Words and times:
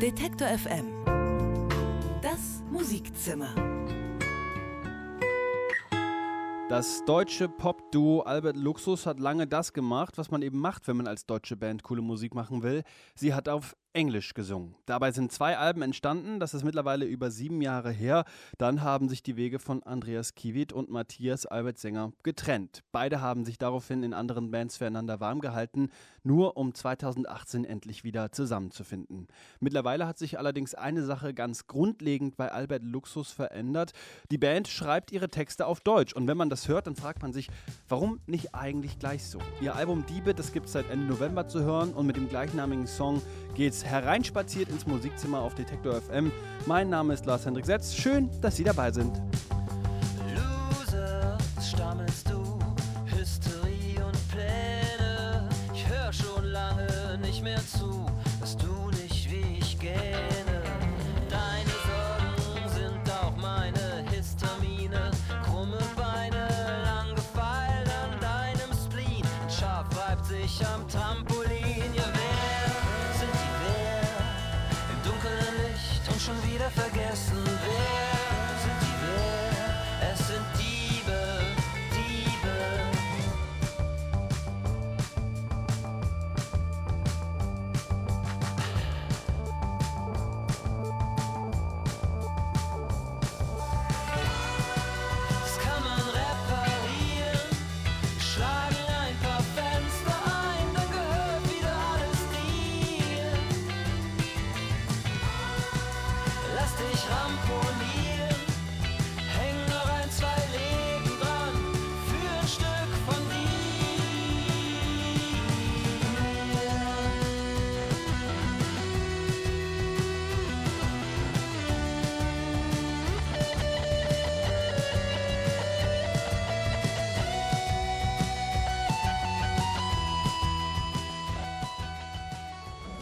Detektor 0.00 0.48
FM. 0.48 1.04
Das 2.22 2.62
Musikzimmer. 2.70 3.54
Das 6.70 7.04
deutsche 7.04 7.50
Pop-Duo 7.50 8.20
Albert 8.20 8.56
Luxus 8.56 9.04
hat 9.04 9.20
lange 9.20 9.46
das 9.46 9.74
gemacht, 9.74 10.16
was 10.16 10.30
man 10.30 10.40
eben 10.40 10.58
macht, 10.58 10.88
wenn 10.88 10.96
man 10.96 11.06
als 11.06 11.26
deutsche 11.26 11.54
Band 11.54 11.82
coole 11.82 12.00
Musik 12.00 12.34
machen 12.34 12.62
will. 12.62 12.82
Sie 13.14 13.34
hat 13.34 13.50
auf 13.50 13.76
Englisch 13.92 14.34
gesungen. 14.34 14.76
Dabei 14.86 15.10
sind 15.10 15.32
zwei 15.32 15.58
Alben 15.58 15.82
entstanden, 15.82 16.38
das 16.38 16.54
ist 16.54 16.64
mittlerweile 16.64 17.06
über 17.06 17.30
sieben 17.30 17.60
Jahre 17.60 17.90
her. 17.90 18.24
Dann 18.56 18.82
haben 18.82 19.08
sich 19.08 19.22
die 19.22 19.36
Wege 19.36 19.58
von 19.58 19.82
Andreas 19.82 20.34
Kiewit 20.34 20.72
und 20.72 20.90
Matthias 20.90 21.44
Albert 21.44 21.78
Sänger 21.78 22.12
getrennt. 22.22 22.82
Beide 22.92 23.20
haben 23.20 23.44
sich 23.44 23.58
daraufhin 23.58 24.02
in 24.04 24.14
anderen 24.14 24.50
Bands 24.52 24.76
füreinander 24.76 25.18
warm 25.18 25.40
gehalten, 25.40 25.90
nur 26.22 26.56
um 26.56 26.74
2018 26.74 27.64
endlich 27.64 28.04
wieder 28.04 28.30
zusammenzufinden. 28.30 29.26
Mittlerweile 29.58 30.06
hat 30.06 30.18
sich 30.18 30.38
allerdings 30.38 30.74
eine 30.74 31.04
Sache 31.04 31.34
ganz 31.34 31.66
grundlegend 31.66 32.36
bei 32.36 32.52
Albert 32.52 32.84
Luxus 32.84 33.32
verändert. 33.32 33.92
Die 34.30 34.38
Band 34.38 34.68
schreibt 34.68 35.10
ihre 35.10 35.28
Texte 35.28 35.66
auf 35.66 35.80
Deutsch 35.80 36.12
und 36.12 36.28
wenn 36.28 36.36
man 36.36 36.50
das 36.50 36.68
hört, 36.68 36.86
dann 36.86 36.96
fragt 36.96 37.22
man 37.22 37.32
sich, 37.32 37.48
warum 37.88 38.20
nicht 38.26 38.54
eigentlich 38.54 38.98
gleich 38.98 39.24
so? 39.24 39.38
Ihr 39.60 39.74
Album 39.74 40.06
Diebe, 40.06 40.34
das 40.34 40.52
gibt 40.52 40.66
es 40.66 40.72
seit 40.72 40.88
Ende 40.90 41.06
November 41.06 41.48
zu 41.48 41.62
hören 41.62 41.92
und 41.92 42.06
mit 42.06 42.16
dem 42.16 42.28
gleichnamigen 42.28 42.86
Song 42.86 43.20
geht's 43.54 43.84
hereinspaziert 43.84 44.68
ins 44.70 44.86
Musikzimmer 44.86 45.40
auf 45.40 45.54
Detektor 45.54 46.00
FM. 46.00 46.32
Mein 46.66 46.88
Name 46.90 47.14
ist 47.14 47.26
Lars 47.26 47.46
Hendrik 47.46 47.66
Setz. 47.66 47.94
Schön, 47.94 48.30
dass 48.40 48.56
Sie 48.56 48.64
dabei 48.64 48.90
sind. 48.92 49.20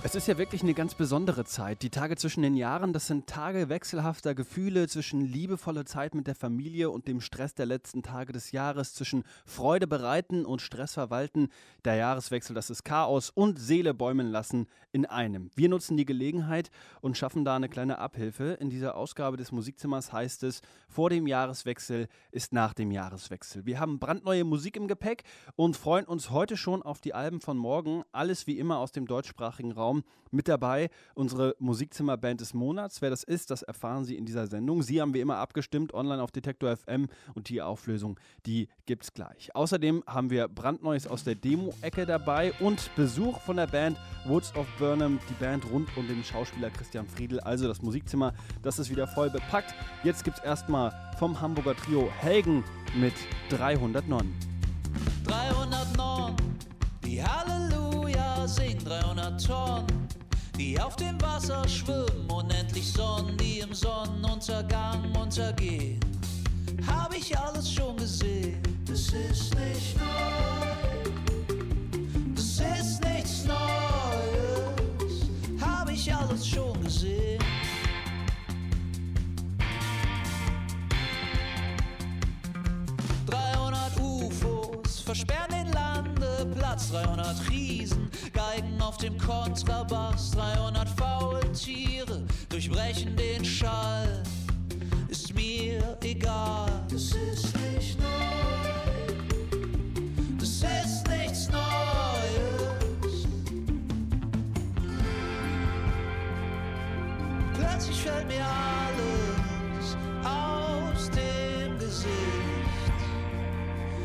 Es 0.08 0.14
ist 0.14 0.26
ja 0.26 0.38
wirklich 0.38 0.62
eine 0.62 0.72
ganz 0.72 0.94
besondere 0.94 1.44
Zeit. 1.44 1.82
Die 1.82 1.91
Tage 1.91 2.16
zwischen 2.16 2.41
den 2.41 2.56
Jahren, 2.56 2.94
das 2.94 3.08
sind 3.08 3.26
Tage 3.26 3.69
wechselhafter 3.69 4.34
Gefühle 4.34 4.88
zwischen 4.88 5.20
liebevoller 5.20 5.84
Zeit 5.84 6.14
mit 6.14 6.26
der 6.26 6.34
Familie 6.34 6.88
und 6.88 7.06
dem 7.06 7.20
Stress 7.20 7.54
der 7.54 7.66
letzten 7.66 8.02
Tage 8.02 8.32
des 8.32 8.50
Jahres, 8.50 8.94
zwischen 8.94 9.22
Freude 9.44 9.86
bereiten 9.86 10.46
und 10.46 10.62
Stress 10.62 10.94
verwalten. 10.94 11.50
Der 11.84 11.96
Jahreswechsel, 11.96 12.54
das 12.54 12.70
ist 12.70 12.84
Chaos 12.84 13.28
und 13.28 13.58
Seele 13.58 13.92
bäumen 13.92 14.28
lassen 14.28 14.66
in 14.92 15.04
einem. 15.04 15.50
Wir 15.54 15.69
nutzen 15.69 15.98
die 15.98 16.06
Gelegenheit 16.06 16.70
und 17.02 17.19
schaffen 17.19 17.44
da 17.44 17.56
eine 17.56 17.69
kleine 17.69 17.98
Abhilfe. 17.98 18.56
In 18.60 18.70
dieser 18.70 18.96
Ausgabe 18.96 19.36
des 19.36 19.52
Musikzimmers 19.52 20.10
heißt 20.10 20.42
es, 20.44 20.62
vor 20.88 21.10
dem 21.10 21.26
Jahreswechsel 21.26 22.08
ist 22.30 22.54
nach 22.54 22.72
dem 22.72 22.92
Jahreswechsel. 22.92 23.66
Wir 23.66 23.78
haben 23.78 23.98
brandneue 23.98 24.44
Musik 24.44 24.76
im 24.76 24.88
Gepäck 24.88 25.25
und 25.54 25.76
freuen 25.76 26.06
uns 26.06 26.30
heute 26.30 26.56
schon 26.56 26.82
auf 26.82 27.02
die 27.02 27.12
Alben 27.12 27.42
von 27.42 27.58
morgen. 27.58 28.04
Alles 28.10 28.46
wie 28.46 28.58
immer 28.58 28.78
aus 28.78 28.90
dem 28.90 29.06
deutschsprachigen 29.06 29.72
Raum. 29.72 29.97
Mit 30.31 30.48
dabei 30.48 30.91
unsere 31.14 31.54
Musikzimmerband 31.59 32.41
des 32.41 32.53
Monats. 32.53 33.00
Wer 33.00 33.10
das 33.10 33.25
ist, 33.25 33.50
das 33.50 33.62
erfahren 33.62 34.04
Sie 34.04 34.16
in 34.16 34.26
dieser 34.26 34.47
Sendung. 34.47 34.82
Sie 34.82 35.00
haben 35.00 35.14
wie 35.14 35.20
immer 35.20 35.36
abgestimmt 35.36 35.94
online 35.94 36.22
auf 36.22 36.31
Detektor 36.31 36.76
FM 36.76 37.09
und 37.34 37.48
die 37.48 37.62
Auflösung, 37.62 38.20
die 38.44 38.69
gibt's 38.87 39.14
gleich. 39.14 39.54
Außerdem 39.54 40.04
haben 40.06 40.31
wir 40.31 40.48
brandneues 40.48 41.06
aus 41.06 41.25
der 41.25 41.34
Demo-Ecke 41.34 42.04
dabei 42.04 42.53
und 42.60 42.94
Besuch 42.94 43.41
von 43.41 43.56
der 43.56 43.69
Band 43.69 43.98
Woods 44.26 44.54
of 44.54 44.66
Burnham, 44.78 45.19
die 45.31 45.34
Band 45.34 45.64
rund 45.70 45.88
um 45.97 46.06
den 46.06 46.22
Schauspieler 46.22 46.70
Christian 46.70 47.06
Friedel. 47.06 47.41
Also 47.41 47.66
das 47.66 47.81
Musikzimmer, 47.81 48.34
das 48.62 48.78
ist 48.78 48.91
wieder 48.91 49.06
voll 49.06 49.31
bepackt. 49.31 49.75
Jetzt 50.04 50.25
gibt's 50.25 50.41
erstmal 50.41 50.92
vom 51.19 51.41
Hamburger 51.41 51.75
Trio 51.75 52.10
Helgen 52.19 52.64
mit 52.98 53.14
300 53.50 54.06
Nonnen. 54.06 54.34
309, 55.25 56.37
die 57.04 57.22
Halleluja 57.22 57.57
singen 58.48 58.82
300 58.84 59.47
Tonnen, 59.47 60.09
die 60.56 60.81
auf 60.81 60.97
dem 60.97 61.20
Wasser 61.20 61.69
schwimmen, 61.69 62.31
unendlich 62.31 62.92
Sonnen, 62.92 63.36
die 63.36 63.60
im 63.60 63.75
Sonnenuntergang 63.75 65.14
untergehen. 65.14 66.00
Hab 66.87 67.14
ich 67.14 67.37
alles 67.38 67.70
schon 67.70 67.97
gesehen, 67.97 68.62
das 68.87 69.00
ist 69.12 69.54
nicht 69.54 69.97
neu, 69.97 71.12
das 72.34 72.60
ist 72.60 73.04
nichts 73.04 73.44
Neues, 73.44 75.28
hab 75.60 75.91
ich 75.91 76.12
alles 76.14 76.47
schon 76.47 76.82
gesehen. 76.82 77.38
Versperren 85.08 85.48
den 85.50 85.70
Landeplatz, 86.69 86.91
300 86.91 87.51
Riesen, 87.51 88.11
Geigen 88.33 88.81
auf 88.81 88.97
dem 88.99 89.17
Kontrabass, 89.19 90.33
300 90.33 90.89
Faultiere 90.91 92.25
durchbrechen 92.49 93.17
den 93.17 93.45
Schall. 93.45 94.23
Ist 95.09 95.34
mir 95.34 95.97
egal, 96.03 96.71
das 96.91 97.12
ist 97.12 97.55
nicht 97.59 97.99
neu, 97.99 98.06
das 100.39 100.49
ist 100.49 101.09
nichts 101.09 101.49
Neues. 101.49 103.27
Plötzlich 107.55 107.97
fällt 107.97 108.29
mir 108.29 108.45
alles 108.45 109.97
aus 110.25 111.11
dem 111.11 111.79
Gesicht. 111.79 112.09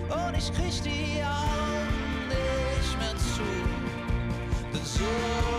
Und 0.10 0.38
ich 0.38 0.54
krieg 0.54 0.82
die 0.84 1.22
Augen 1.24 2.03
nicht 2.94 3.00
mehr 3.00 3.16
zu. 3.18 3.42
Denn 4.74 4.86
sowas. 4.86 5.54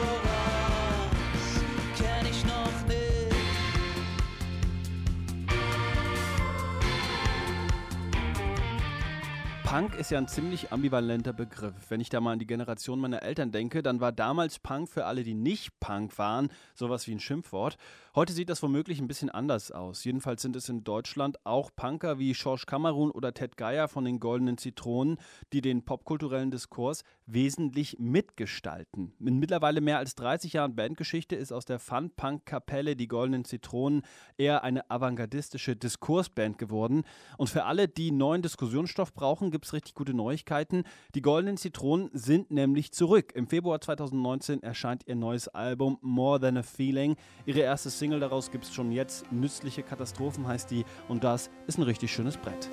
Punk 9.74 9.96
ist 9.96 10.12
ja 10.12 10.18
ein 10.18 10.28
ziemlich 10.28 10.70
ambivalenter 10.72 11.32
Begriff. 11.32 11.74
Wenn 11.88 12.00
ich 12.00 12.08
da 12.08 12.20
mal 12.20 12.34
an 12.34 12.38
die 12.38 12.46
Generation 12.46 13.00
meiner 13.00 13.24
Eltern 13.24 13.50
denke, 13.50 13.82
dann 13.82 13.98
war 13.98 14.12
damals 14.12 14.60
Punk 14.60 14.88
für 14.88 15.04
alle, 15.04 15.24
die 15.24 15.34
nicht 15.34 15.80
Punk 15.80 16.16
waren, 16.16 16.48
sowas 16.76 17.08
wie 17.08 17.12
ein 17.12 17.18
Schimpfwort. 17.18 17.76
Heute 18.16 18.32
sieht 18.32 18.48
das 18.48 18.62
womöglich 18.62 19.00
ein 19.00 19.08
bisschen 19.08 19.28
anders 19.28 19.72
aus. 19.72 20.04
Jedenfalls 20.04 20.40
sind 20.40 20.54
es 20.54 20.68
in 20.68 20.84
Deutschland 20.84 21.44
auch 21.44 21.72
Punker 21.74 22.20
wie 22.20 22.32
Schorsch 22.32 22.64
Kamerun 22.64 23.10
oder 23.10 23.34
Ted 23.34 23.56
Geier 23.56 23.88
von 23.88 24.04
den 24.04 24.20
Goldenen 24.20 24.56
Zitronen, 24.56 25.18
die 25.52 25.60
den 25.60 25.84
popkulturellen 25.84 26.52
Diskurs 26.52 27.02
wesentlich 27.26 27.96
mitgestalten. 27.98 29.14
In 29.18 29.40
mittlerweile 29.40 29.80
mehr 29.80 29.98
als 29.98 30.14
30 30.14 30.52
Jahren 30.52 30.76
Bandgeschichte 30.76 31.34
ist 31.34 31.50
aus 31.50 31.64
der 31.64 31.80
Fun-Punk-Kapelle 31.80 32.94
die 32.94 33.08
Goldenen 33.08 33.44
Zitronen 33.44 34.02
eher 34.36 34.62
eine 34.62 34.88
avantgardistische 34.92 35.74
Diskursband 35.74 36.56
geworden. 36.56 37.02
Und 37.36 37.50
für 37.50 37.64
alle, 37.64 37.88
die 37.88 38.12
neuen 38.12 38.42
Diskussionsstoff 38.42 39.12
brauchen, 39.12 39.50
gibt 39.50 39.64
es 39.64 39.72
richtig 39.72 39.94
gute 39.94 40.14
Neuigkeiten. 40.14 40.84
Die 41.16 41.22
Goldenen 41.22 41.56
Zitronen 41.56 42.10
sind 42.12 42.52
nämlich 42.52 42.92
zurück. 42.92 43.32
Im 43.34 43.48
Februar 43.48 43.80
2019 43.80 44.62
erscheint 44.62 45.02
ihr 45.06 45.16
neues 45.16 45.48
Album 45.48 45.98
More 46.00 46.38
Than 46.38 46.58
a 46.58 46.62
Feeling. 46.62 47.16
Ihre 47.44 47.58
erste 47.58 47.90
daraus 48.12 48.50
gibt 48.50 48.64
es 48.64 48.74
schon 48.74 48.92
jetzt. 48.92 49.30
Nützliche 49.32 49.82
Katastrophen 49.82 50.46
heißt 50.46 50.70
die. 50.70 50.84
Und 51.08 51.24
das 51.24 51.50
ist 51.66 51.78
ein 51.78 51.82
richtig 51.82 52.12
schönes 52.12 52.36
Brett. 52.36 52.68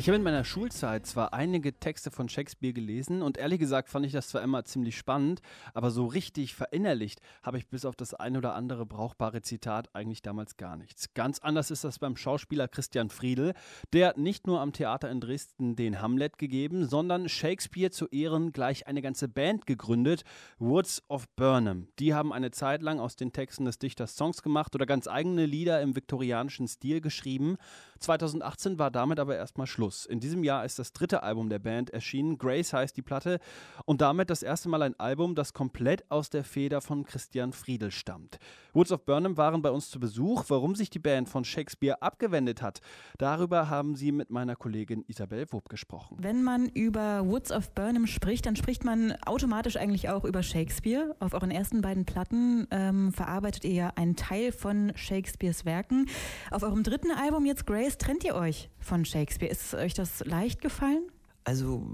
Ich 0.00 0.08
habe 0.08 0.16
in 0.16 0.22
meiner 0.22 0.44
Schulzeit 0.44 1.04
zwar 1.04 1.34
einige 1.34 1.78
Texte 1.78 2.10
von 2.10 2.30
Shakespeare 2.30 2.72
gelesen 2.72 3.20
und 3.20 3.36
ehrlich 3.36 3.58
gesagt 3.58 3.90
fand 3.90 4.06
ich 4.06 4.12
das 4.12 4.30
zwar 4.30 4.40
immer 4.40 4.64
ziemlich 4.64 4.96
spannend, 4.96 5.42
aber 5.74 5.90
so 5.90 6.06
richtig 6.06 6.54
verinnerlicht 6.54 7.20
habe 7.42 7.58
ich 7.58 7.68
bis 7.68 7.84
auf 7.84 7.96
das 7.96 8.14
ein 8.14 8.34
oder 8.34 8.54
andere 8.54 8.86
brauchbare 8.86 9.42
Zitat 9.42 9.94
eigentlich 9.94 10.22
damals 10.22 10.56
gar 10.56 10.78
nichts. 10.78 11.12
Ganz 11.12 11.40
anders 11.40 11.70
ist 11.70 11.84
das 11.84 11.98
beim 11.98 12.16
Schauspieler 12.16 12.66
Christian 12.66 13.10
Friedel. 13.10 13.52
Der 13.92 14.16
nicht 14.16 14.46
nur 14.46 14.62
am 14.62 14.72
Theater 14.72 15.10
in 15.10 15.20
Dresden 15.20 15.76
den 15.76 16.00
Hamlet 16.00 16.38
gegeben, 16.38 16.88
sondern 16.88 17.28
Shakespeare 17.28 17.90
zu 17.90 18.08
Ehren 18.08 18.52
gleich 18.52 18.86
eine 18.86 19.02
ganze 19.02 19.28
Band 19.28 19.66
gegründet, 19.66 20.24
Woods 20.58 21.02
of 21.10 21.28
Burnham. 21.36 21.88
Die 21.98 22.14
haben 22.14 22.32
eine 22.32 22.52
Zeit 22.52 22.80
lang 22.80 23.00
aus 23.00 23.16
den 23.16 23.34
Texten 23.34 23.66
des 23.66 23.78
Dichters 23.78 24.16
Songs 24.16 24.40
gemacht 24.40 24.74
oder 24.74 24.86
ganz 24.86 25.08
eigene 25.08 25.44
Lieder 25.44 25.82
im 25.82 25.94
viktorianischen 25.94 26.68
Stil 26.68 27.02
geschrieben. 27.02 27.58
2018 27.98 28.78
war 28.78 28.90
damit 28.90 29.20
aber 29.20 29.36
erstmal 29.36 29.66
Schluss. 29.66 29.89
In 30.08 30.20
diesem 30.20 30.44
Jahr 30.44 30.64
ist 30.64 30.78
das 30.78 30.92
dritte 30.92 31.22
Album 31.22 31.48
der 31.48 31.58
Band 31.58 31.90
erschienen. 31.90 32.38
Grace 32.38 32.72
heißt 32.72 32.96
die 32.96 33.02
Platte 33.02 33.40
und 33.84 34.00
damit 34.00 34.30
das 34.30 34.42
erste 34.42 34.68
Mal 34.68 34.82
ein 34.82 34.98
Album, 34.98 35.34
das 35.34 35.52
komplett 35.52 36.10
aus 36.10 36.30
der 36.30 36.44
Feder 36.44 36.80
von 36.80 37.04
Christian 37.04 37.52
Friedel 37.52 37.90
stammt. 37.90 38.38
Woods 38.72 38.92
of 38.92 39.04
Burnham 39.04 39.36
waren 39.36 39.62
bei 39.62 39.70
uns 39.70 39.90
zu 39.90 39.98
Besuch. 39.98 40.44
Warum 40.48 40.74
sich 40.74 40.90
die 40.90 40.98
Band 40.98 41.28
von 41.28 41.44
Shakespeare 41.44 42.00
abgewendet 42.00 42.62
hat, 42.62 42.80
darüber 43.18 43.68
haben 43.68 43.96
sie 43.96 44.12
mit 44.12 44.30
meiner 44.30 44.56
Kollegin 44.56 45.04
Isabel 45.08 45.46
Wob 45.50 45.68
gesprochen. 45.68 46.16
Wenn 46.20 46.42
man 46.44 46.68
über 46.68 47.26
Woods 47.26 47.50
of 47.50 47.74
Burnham 47.74 48.06
spricht, 48.06 48.46
dann 48.46 48.56
spricht 48.56 48.84
man 48.84 49.12
automatisch 49.26 49.76
eigentlich 49.76 50.08
auch 50.08 50.24
über 50.24 50.42
Shakespeare. 50.42 51.16
Auf 51.18 51.34
euren 51.34 51.50
ersten 51.50 51.80
beiden 51.80 52.04
Platten 52.04 52.66
ähm, 52.70 53.12
verarbeitet 53.12 53.64
ihr 53.64 53.72
ja 53.72 53.92
einen 53.96 54.16
Teil 54.16 54.52
von 54.52 54.92
Shakespeares 54.94 55.64
Werken. 55.64 56.06
Auf 56.50 56.62
eurem 56.62 56.82
dritten 56.82 57.10
Album 57.10 57.46
jetzt 57.46 57.66
Grace 57.66 57.98
trennt 57.98 58.24
ihr 58.24 58.34
euch 58.34 58.70
von 58.78 59.04
Shakespeare? 59.04 59.50
Ist 59.50 59.74
euch 59.80 59.94
das 59.94 60.24
leicht 60.24 60.60
gefallen? 60.60 61.02
Also 61.44 61.86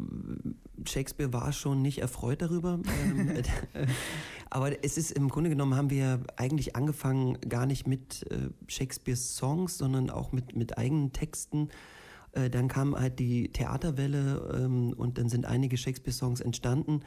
Shakespeare 0.85 1.33
war 1.33 1.53
schon 1.53 1.81
nicht 1.81 1.99
erfreut 1.99 2.43
darüber. 2.43 2.81
Ähm, 3.05 3.43
aber 4.51 4.85
es 4.85 4.99
ist 4.99 5.13
im 5.13 5.29
Grunde 5.29 5.51
genommen 5.51 5.75
haben 5.75 5.91
wir 5.91 6.21
eigentlich 6.37 6.77
angefangen 6.77 7.41
gar 7.49 7.67
nicht 7.67 7.87
mit 7.87 8.31
äh, 8.31 8.51
Shakespeares 8.67 9.37
Songs, 9.37 9.79
sondern 9.79 10.11
auch 10.11 10.33
mit, 10.33 10.57
mit 10.57 10.77
eigenen 10.79 11.13
Texten. 11.13 11.69
Äh, 12.33 12.51
dann 12.51 12.69
kam 12.69 12.99
halt 12.99 13.19
die 13.19 13.49
Theaterwelle 13.49 14.65
ähm, 14.65 14.93
und 14.93 15.19
dann 15.19 15.29
sind 15.29 15.47
einige 15.47 15.77
Shakespeare-Songs 15.77 16.41
entstanden. 16.41 17.01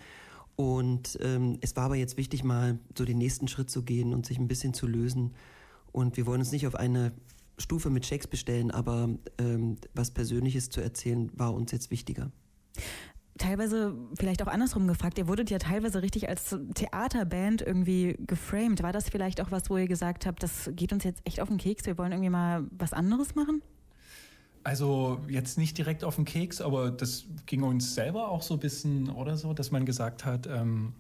Und 0.55 1.17
ähm, 1.21 1.57
es 1.61 1.75
war 1.75 1.85
aber 1.85 1.95
jetzt 1.95 2.17
wichtig, 2.17 2.43
mal 2.43 2.79
so 2.97 3.05
den 3.05 3.17
nächsten 3.17 3.47
Schritt 3.47 3.69
zu 3.69 3.83
gehen 3.83 4.13
und 4.13 4.25
sich 4.25 4.39
ein 4.39 4.47
bisschen 4.47 4.73
zu 4.73 4.87
lösen. 4.87 5.35
Und 5.91 6.17
wir 6.17 6.25
wollen 6.25 6.41
uns 6.41 6.51
nicht 6.51 6.67
auf 6.67 6.75
eine 6.75 7.13
Stufe 7.59 7.89
mit 7.89 8.05
Shakespeare 8.05 8.39
stellen, 8.39 8.71
aber 8.71 9.09
ähm, 9.37 9.77
was 9.93 10.11
Persönliches 10.11 10.69
zu 10.69 10.81
erzählen, 10.81 11.29
war 11.35 11.53
uns 11.53 11.71
jetzt 11.71 11.91
wichtiger. 11.91 12.31
Teilweise 13.37 13.95
vielleicht 14.17 14.43
auch 14.43 14.47
andersrum 14.47 14.87
gefragt, 14.87 15.17
ihr 15.17 15.27
wurdet 15.27 15.49
ja 15.49 15.59
teilweise 15.59 16.01
richtig 16.01 16.27
als 16.27 16.57
Theaterband 16.73 17.61
irgendwie 17.61 18.17
geframed. 18.27 18.83
War 18.83 18.91
das 18.91 19.09
vielleicht 19.09 19.39
auch 19.39 19.51
was, 19.51 19.69
wo 19.69 19.77
ihr 19.77 19.87
gesagt 19.87 20.25
habt, 20.25 20.43
das 20.43 20.69
geht 20.73 20.91
uns 20.91 21.05
jetzt 21.05 21.21
echt 21.25 21.39
auf 21.39 21.47
den 21.47 21.57
Keks, 21.57 21.85
wir 21.85 21.97
wollen 21.97 22.11
irgendwie 22.11 22.29
mal 22.29 22.65
was 22.71 22.91
anderes 22.91 23.35
machen? 23.35 23.61
Also 24.63 25.21
jetzt 25.29 25.57
nicht 25.57 25.77
direkt 25.77 26.03
auf 26.03 26.15
den 26.17 26.25
Keks, 26.25 26.59
aber 26.59 26.91
das 26.91 27.25
ging 27.45 27.63
uns 27.63 27.95
selber 27.95 28.29
auch 28.29 28.41
so 28.41 28.55
ein 28.55 28.59
bisschen 28.59 29.09
oder 29.09 29.37
so, 29.37 29.53
dass 29.53 29.71
man 29.71 29.85
gesagt 29.85 30.25
hat, 30.25 30.47
ähm, 30.47 30.93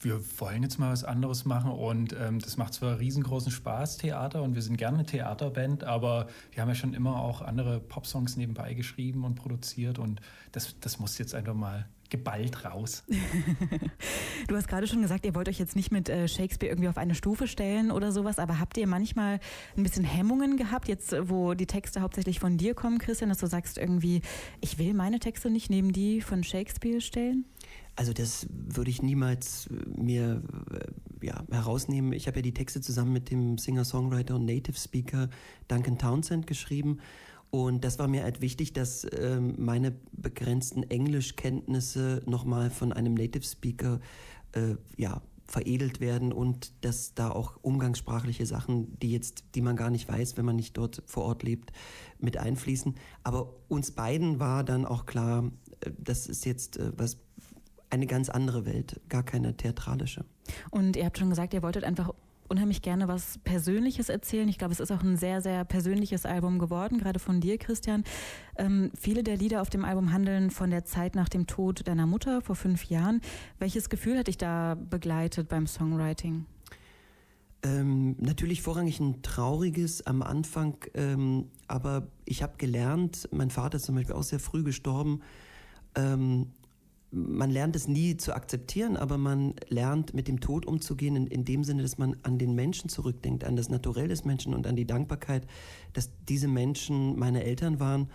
wir 0.00 0.20
wollen 0.38 0.62
jetzt 0.62 0.78
mal 0.78 0.92
was 0.92 1.04
anderes 1.04 1.44
machen 1.44 1.70
und 1.70 2.14
ähm, 2.18 2.38
das 2.38 2.56
macht 2.56 2.74
zwar 2.74 2.98
riesengroßen 2.98 3.50
Spaß, 3.50 3.98
Theater, 3.98 4.42
und 4.42 4.54
wir 4.54 4.62
sind 4.62 4.76
gerne 4.76 4.98
eine 4.98 5.06
Theaterband, 5.06 5.84
aber 5.84 6.28
wir 6.52 6.62
haben 6.62 6.68
ja 6.68 6.74
schon 6.74 6.94
immer 6.94 7.20
auch 7.20 7.42
andere 7.42 7.80
Popsongs 7.80 8.36
nebenbei 8.36 8.74
geschrieben 8.74 9.24
und 9.24 9.34
produziert 9.34 9.98
und 9.98 10.20
das, 10.52 10.76
das 10.80 10.98
muss 10.98 11.18
jetzt 11.18 11.34
einfach 11.34 11.54
mal 11.54 11.86
geballt 12.10 12.64
raus. 12.64 13.04
du 14.48 14.56
hast 14.56 14.68
gerade 14.68 14.86
schon 14.86 15.02
gesagt, 15.02 15.26
ihr 15.26 15.34
wollt 15.34 15.48
euch 15.48 15.58
jetzt 15.58 15.76
nicht 15.76 15.92
mit 15.92 16.08
äh, 16.08 16.26
Shakespeare 16.26 16.72
irgendwie 16.72 16.88
auf 16.88 16.96
eine 16.96 17.14
Stufe 17.14 17.46
stellen 17.46 17.90
oder 17.90 18.12
sowas, 18.12 18.38
aber 18.38 18.58
habt 18.58 18.76
ihr 18.78 18.86
manchmal 18.86 19.40
ein 19.76 19.82
bisschen 19.82 20.04
Hemmungen 20.04 20.56
gehabt, 20.56 20.88
jetzt 20.88 21.14
wo 21.28 21.54
die 21.54 21.66
Texte 21.66 22.00
hauptsächlich 22.00 22.40
von 22.40 22.56
dir 22.56 22.74
kommen, 22.74 22.98
Christian, 22.98 23.28
dass 23.28 23.38
du 23.38 23.46
sagst 23.46 23.78
irgendwie, 23.78 24.22
ich 24.60 24.78
will 24.78 24.94
meine 24.94 25.18
Texte 25.18 25.50
nicht 25.50 25.70
neben 25.70 25.92
die 25.92 26.20
von 26.20 26.44
Shakespeare 26.44 27.00
stellen? 27.00 27.44
Also 27.98 28.12
das 28.12 28.46
würde 28.48 28.92
ich 28.92 29.02
niemals 29.02 29.66
äh, 29.66 30.00
mir 30.00 30.40
äh, 30.70 31.26
ja, 31.26 31.42
herausnehmen. 31.50 32.12
Ich 32.12 32.28
habe 32.28 32.38
ja 32.38 32.42
die 32.42 32.54
Texte 32.54 32.80
zusammen 32.80 33.12
mit 33.12 33.28
dem 33.28 33.58
Singer-Songwriter 33.58 34.36
und 34.36 34.44
Native 34.44 34.78
Speaker 34.78 35.28
Duncan 35.66 35.98
Townsend 35.98 36.46
geschrieben. 36.46 37.00
Und 37.50 37.82
das 37.82 37.98
war 37.98 38.06
mir 38.06 38.22
halt 38.22 38.40
wichtig, 38.40 38.72
dass 38.72 39.04
ähm, 39.18 39.56
meine 39.58 39.96
begrenzten 40.12 40.84
Englischkenntnisse 40.84 42.22
nochmal 42.24 42.70
von 42.70 42.92
einem 42.92 43.14
Native 43.14 43.42
Speaker 43.42 43.98
äh, 44.52 44.76
ja, 44.96 45.20
veredelt 45.48 45.98
werden 45.98 46.32
und 46.32 46.84
dass 46.84 47.14
da 47.14 47.32
auch 47.32 47.58
umgangssprachliche 47.62 48.46
Sachen, 48.46 48.96
die 49.00 49.10
jetzt, 49.10 49.42
die 49.56 49.60
man 49.60 49.74
gar 49.74 49.90
nicht 49.90 50.08
weiß, 50.08 50.36
wenn 50.36 50.44
man 50.44 50.54
nicht 50.54 50.76
dort 50.76 51.02
vor 51.06 51.24
Ort 51.24 51.42
lebt, 51.42 51.72
mit 52.20 52.36
einfließen. 52.36 52.94
Aber 53.24 53.56
uns 53.66 53.90
beiden 53.90 54.38
war 54.38 54.62
dann 54.62 54.84
auch 54.84 55.04
klar, 55.04 55.50
das 55.98 56.28
ist 56.28 56.44
jetzt 56.44 56.78
was 56.96 57.16
eine 57.90 58.06
ganz 58.06 58.28
andere 58.28 58.66
Welt, 58.66 59.00
gar 59.08 59.22
keine 59.22 59.56
theatralische. 59.56 60.24
Und 60.70 60.96
ihr 60.96 61.04
habt 61.04 61.18
schon 61.18 61.30
gesagt, 61.30 61.54
ihr 61.54 61.62
wolltet 61.62 61.84
einfach 61.84 62.12
unheimlich 62.48 62.82
gerne 62.82 63.08
was 63.08 63.38
Persönliches 63.44 64.08
erzählen. 64.08 64.48
Ich 64.48 64.58
glaube, 64.58 64.72
es 64.72 64.80
ist 64.80 64.90
auch 64.90 65.02
ein 65.02 65.16
sehr, 65.16 65.40
sehr 65.40 65.64
persönliches 65.64 66.24
Album 66.26 66.58
geworden, 66.58 66.98
gerade 66.98 67.18
von 67.18 67.40
dir, 67.40 67.58
Christian. 67.58 68.04
Ähm, 68.56 68.90
viele 68.98 69.22
der 69.22 69.36
Lieder 69.36 69.60
auf 69.62 69.70
dem 69.70 69.84
Album 69.84 70.12
handeln 70.12 70.50
von 70.50 70.70
der 70.70 70.84
Zeit 70.84 71.14
nach 71.14 71.28
dem 71.28 71.46
Tod 71.46 71.86
deiner 71.86 72.06
Mutter 72.06 72.40
vor 72.40 72.56
fünf 72.56 72.84
Jahren. 72.84 73.20
Welches 73.58 73.90
Gefühl 73.90 74.18
hat 74.18 74.28
dich 74.28 74.38
da 74.38 74.74
begleitet 74.74 75.48
beim 75.48 75.66
Songwriting? 75.66 76.46
Ähm, 77.62 78.16
natürlich 78.20 78.62
vorrangig 78.62 79.00
ein 79.00 79.20
trauriges 79.22 80.06
am 80.06 80.22
Anfang, 80.22 80.76
ähm, 80.94 81.48
aber 81.66 82.06
ich 82.24 82.42
habe 82.42 82.54
gelernt, 82.56 83.28
mein 83.32 83.50
Vater 83.50 83.76
ist 83.76 83.84
zum 83.84 83.96
Beispiel 83.96 84.14
auch 84.14 84.22
sehr 84.22 84.38
früh 84.38 84.62
gestorben, 84.62 85.22
ähm, 85.96 86.52
man 87.10 87.50
lernt 87.50 87.74
es 87.74 87.88
nie 87.88 88.16
zu 88.16 88.34
akzeptieren, 88.34 88.96
aber 88.96 89.16
man 89.16 89.54
lernt 89.68 90.12
mit 90.12 90.28
dem 90.28 90.40
Tod 90.40 90.66
umzugehen 90.66 91.16
in, 91.16 91.26
in, 91.26 91.44
dem 91.44 91.64
Sinne, 91.64 91.82
dass 91.82 91.96
man 91.96 92.16
an 92.22 92.38
den 92.38 92.54
Menschen 92.54 92.90
zurückdenkt, 92.90 93.44
an 93.44 93.56
das 93.56 93.70
Naturell 93.70 94.08
des 94.08 94.24
Menschen 94.24 94.54
und 94.54 94.66
an 94.66 94.76
die 94.76 94.86
Dankbarkeit, 94.86 95.46
dass 95.94 96.10
diese 96.28 96.48
Menschen 96.48 97.18
meine 97.18 97.44
Eltern 97.44 97.80
waren. 97.80 98.08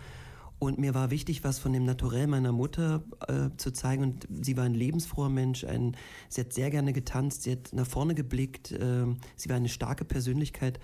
Und 0.60 0.78
mir 0.78 0.94
war 0.94 1.10
wichtig, 1.10 1.42
was 1.42 1.58
von 1.58 1.72
dem 1.72 1.84
Naturell 1.84 2.28
meiner 2.28 2.52
Mutter 2.52 3.02
äh, 3.26 3.50
zu 3.56 3.72
zeigen. 3.72 4.04
Und 4.04 4.28
sie 4.30 4.56
war 4.56 4.64
ein 4.64 4.74
lebensfroher 4.74 5.28
Mensch. 5.28 5.64
Ein, 5.64 5.96
sie 6.28 6.42
hat 6.42 6.52
sehr 6.52 6.70
gerne 6.70 6.92
getanzt, 6.92 7.42
sie 7.42 7.52
hat 7.52 7.72
nach 7.72 7.86
vorne 7.86 8.14
geblickt. 8.14 8.70
Äh, 8.70 9.06
sie 9.34 9.48
war 9.48 9.56
eine 9.56 9.68
starke 9.68 10.04
Persönlichkeit. 10.04 10.78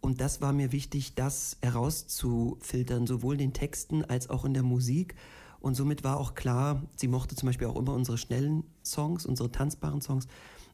Und 0.00 0.22
das 0.22 0.40
war 0.40 0.54
mir 0.54 0.72
wichtig, 0.72 1.14
das 1.14 1.58
herauszufiltern, 1.60 3.06
sowohl 3.06 3.34
in 3.34 3.38
den 3.38 3.52
Texten 3.52 4.02
als 4.02 4.30
auch 4.30 4.46
in 4.46 4.54
der 4.54 4.62
Musik. 4.62 5.14
Und 5.60 5.74
somit 5.74 6.04
war 6.04 6.18
auch 6.18 6.34
klar, 6.34 6.82
sie 6.96 7.08
mochte 7.08 7.36
zum 7.36 7.46
Beispiel 7.46 7.66
auch 7.66 7.76
immer 7.76 7.94
unsere 7.94 8.18
schnellen 8.18 8.64
Songs, 8.84 9.26
unsere 9.26 9.52
tanzbaren 9.52 10.00
Songs. 10.00 10.26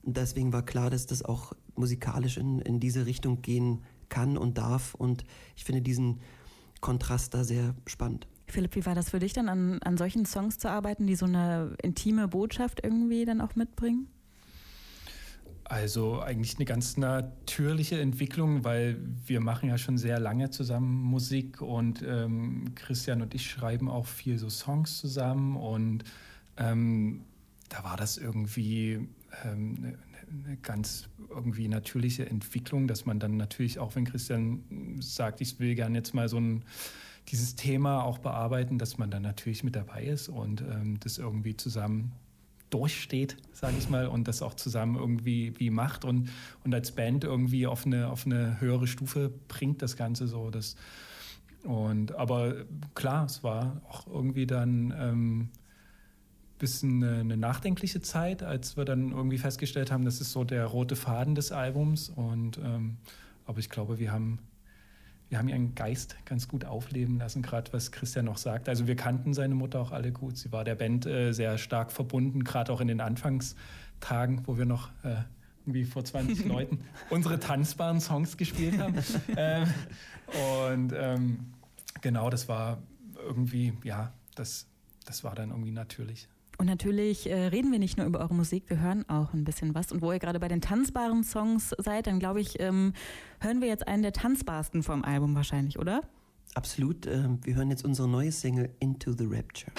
Und 0.02 0.16
deswegen 0.16 0.52
war 0.52 0.64
klar, 0.64 0.90
dass 0.90 1.06
das 1.06 1.24
auch 1.24 1.52
musikalisch 1.74 2.36
in, 2.36 2.60
in 2.60 2.78
diese 2.78 3.06
Richtung 3.06 3.42
gehen 3.42 3.82
kann 4.08 4.38
und 4.38 4.58
darf. 4.58 4.94
Und 4.94 5.24
ich 5.56 5.64
finde 5.64 5.82
diesen 5.82 6.20
Kontrast 6.80 7.34
da 7.34 7.42
sehr 7.42 7.74
spannend. 7.86 8.28
Philipp, 8.46 8.76
wie 8.76 8.86
war 8.86 8.94
das 8.94 9.10
für 9.10 9.18
dich 9.18 9.32
dann, 9.32 9.48
an, 9.48 9.82
an 9.82 9.96
solchen 9.96 10.24
Songs 10.24 10.58
zu 10.58 10.70
arbeiten, 10.70 11.06
die 11.06 11.16
so 11.16 11.26
eine 11.26 11.74
intime 11.82 12.28
Botschaft 12.28 12.80
irgendwie 12.84 13.24
dann 13.24 13.40
auch 13.40 13.56
mitbringen? 13.56 14.08
Also 15.68 16.22
eigentlich 16.22 16.56
eine 16.56 16.64
ganz 16.64 16.96
natürliche 16.96 18.00
Entwicklung, 18.00 18.62
weil 18.62 18.98
wir 19.26 19.40
machen 19.40 19.68
ja 19.68 19.78
schon 19.78 19.98
sehr 19.98 20.20
lange 20.20 20.50
zusammen 20.50 21.02
Musik 21.02 21.60
und 21.60 22.04
ähm, 22.06 22.72
Christian 22.76 23.20
und 23.20 23.34
ich 23.34 23.50
schreiben 23.50 23.90
auch 23.90 24.06
viel 24.06 24.38
so 24.38 24.48
Songs 24.48 24.98
zusammen 24.98 25.56
und 25.56 26.04
ähm, 26.56 27.24
da 27.68 27.82
war 27.82 27.96
das 27.96 28.16
irgendwie 28.16 29.08
ähm, 29.44 29.74
eine, 29.78 29.98
eine, 30.46 30.56
ganz 30.58 31.08
irgendwie 31.30 31.66
natürliche 31.66 32.26
Entwicklung, 32.26 32.86
dass 32.86 33.04
man 33.04 33.18
dann 33.18 33.36
natürlich 33.36 33.80
auch, 33.80 33.96
wenn 33.96 34.04
Christian 34.04 34.98
sagt, 35.00 35.40
ich 35.40 35.58
will 35.58 35.74
gerne 35.74 35.98
jetzt 35.98 36.14
mal 36.14 36.28
so 36.28 36.38
ein 36.38 36.64
dieses 37.28 37.56
Thema 37.56 38.04
auch 38.04 38.18
bearbeiten, 38.18 38.78
dass 38.78 38.98
man 38.98 39.10
dann 39.10 39.22
natürlich 39.22 39.64
mit 39.64 39.74
dabei 39.74 40.04
ist 40.04 40.28
und 40.28 40.60
ähm, 40.60 41.00
das 41.00 41.18
irgendwie 41.18 41.56
zusammen 41.56 42.12
durchsteht, 42.70 43.36
sage 43.52 43.76
ich 43.78 43.88
mal, 43.88 44.06
und 44.06 44.28
das 44.28 44.42
auch 44.42 44.54
zusammen 44.54 44.96
irgendwie 44.96 45.52
wie 45.58 45.70
macht 45.70 46.04
und, 46.04 46.30
und 46.64 46.74
als 46.74 46.92
Band 46.92 47.24
irgendwie 47.24 47.66
auf 47.66 47.86
eine, 47.86 48.08
auf 48.08 48.26
eine 48.26 48.60
höhere 48.60 48.86
Stufe 48.86 49.32
bringt 49.48 49.82
das 49.82 49.96
Ganze 49.96 50.26
so. 50.26 50.50
Das, 50.50 50.76
und, 51.64 52.14
aber 52.14 52.64
klar, 52.94 53.26
es 53.26 53.42
war 53.42 53.82
auch 53.88 54.06
irgendwie 54.06 54.46
dann 54.46 54.94
ähm, 54.98 55.48
bisschen 56.58 57.02
eine, 57.02 57.20
eine, 57.20 57.36
nachdenkliche 57.36 58.00
Zeit, 58.00 58.42
als 58.42 58.76
wir 58.76 58.84
dann 58.84 59.12
irgendwie 59.12 59.38
festgestellt 59.38 59.90
haben, 59.90 60.04
das 60.04 60.20
ist 60.20 60.32
so 60.32 60.44
der 60.44 60.64
rote 60.64 60.96
Faden 60.96 61.34
des 61.34 61.52
Albums. 61.52 62.08
Und 62.08 62.58
ähm, 62.58 62.96
aber 63.44 63.58
ich 63.58 63.70
glaube, 63.70 63.98
wir 63.98 64.12
haben 64.12 64.38
wir 65.28 65.38
haben 65.38 65.48
ihren 65.48 65.74
Geist 65.74 66.16
ganz 66.24 66.46
gut 66.46 66.64
aufleben 66.64 67.18
lassen, 67.18 67.42
gerade 67.42 67.72
was 67.72 67.90
Christian 67.90 68.26
noch 68.26 68.38
sagt. 68.38 68.68
Also 68.68 68.86
wir 68.86 68.94
kannten 68.94 69.34
seine 69.34 69.54
Mutter 69.54 69.80
auch 69.80 69.90
alle 69.90 70.12
gut. 70.12 70.36
Sie 70.36 70.52
war 70.52 70.64
der 70.64 70.76
Band 70.76 71.04
äh, 71.06 71.32
sehr 71.32 71.58
stark 71.58 71.90
verbunden, 71.90 72.44
gerade 72.44 72.72
auch 72.72 72.80
in 72.80 72.88
den 72.88 73.00
Anfangstagen, 73.00 74.46
wo 74.46 74.56
wir 74.56 74.66
noch 74.66 74.90
äh, 75.02 75.16
irgendwie 75.62 75.84
vor 75.84 76.04
20 76.04 76.44
Leuten 76.46 76.78
unsere 77.10 77.40
tanzbaren 77.40 78.00
Songs 78.00 78.36
gespielt 78.36 78.78
haben. 78.78 78.94
ähm, 79.36 79.66
und 80.64 80.92
ähm, 80.96 81.54
genau, 82.02 82.30
das 82.30 82.48
war 82.48 82.82
irgendwie, 83.16 83.72
ja, 83.82 84.12
das, 84.36 84.68
das 85.04 85.24
war 85.24 85.34
dann 85.34 85.50
irgendwie 85.50 85.72
natürlich. 85.72 86.28
Und 86.58 86.66
natürlich 86.66 87.30
äh, 87.30 87.48
reden 87.48 87.70
wir 87.70 87.78
nicht 87.78 87.98
nur 87.98 88.06
über 88.06 88.20
eure 88.20 88.34
Musik, 88.34 88.64
wir 88.68 88.80
hören 88.80 89.08
auch 89.08 89.32
ein 89.34 89.44
bisschen 89.44 89.74
was. 89.74 89.92
Und 89.92 90.02
wo 90.02 90.12
ihr 90.12 90.18
gerade 90.18 90.40
bei 90.40 90.48
den 90.48 90.60
tanzbaren 90.60 91.22
Songs 91.22 91.74
seid, 91.78 92.06
dann 92.06 92.18
glaube 92.18 92.40
ich, 92.40 92.60
ähm, 92.60 92.94
hören 93.40 93.60
wir 93.60 93.68
jetzt 93.68 93.86
einen 93.86 94.02
der 94.02 94.12
tanzbarsten 94.12 94.82
vom 94.82 95.04
Album 95.04 95.34
wahrscheinlich, 95.34 95.78
oder? 95.78 96.00
Absolut. 96.54 97.06
Äh, 97.06 97.28
wir 97.42 97.54
hören 97.54 97.70
jetzt 97.70 97.84
unsere 97.84 98.08
neue 98.08 98.32
Single 98.32 98.70
Into 98.80 99.12
the 99.12 99.26
Rapture. 99.26 99.72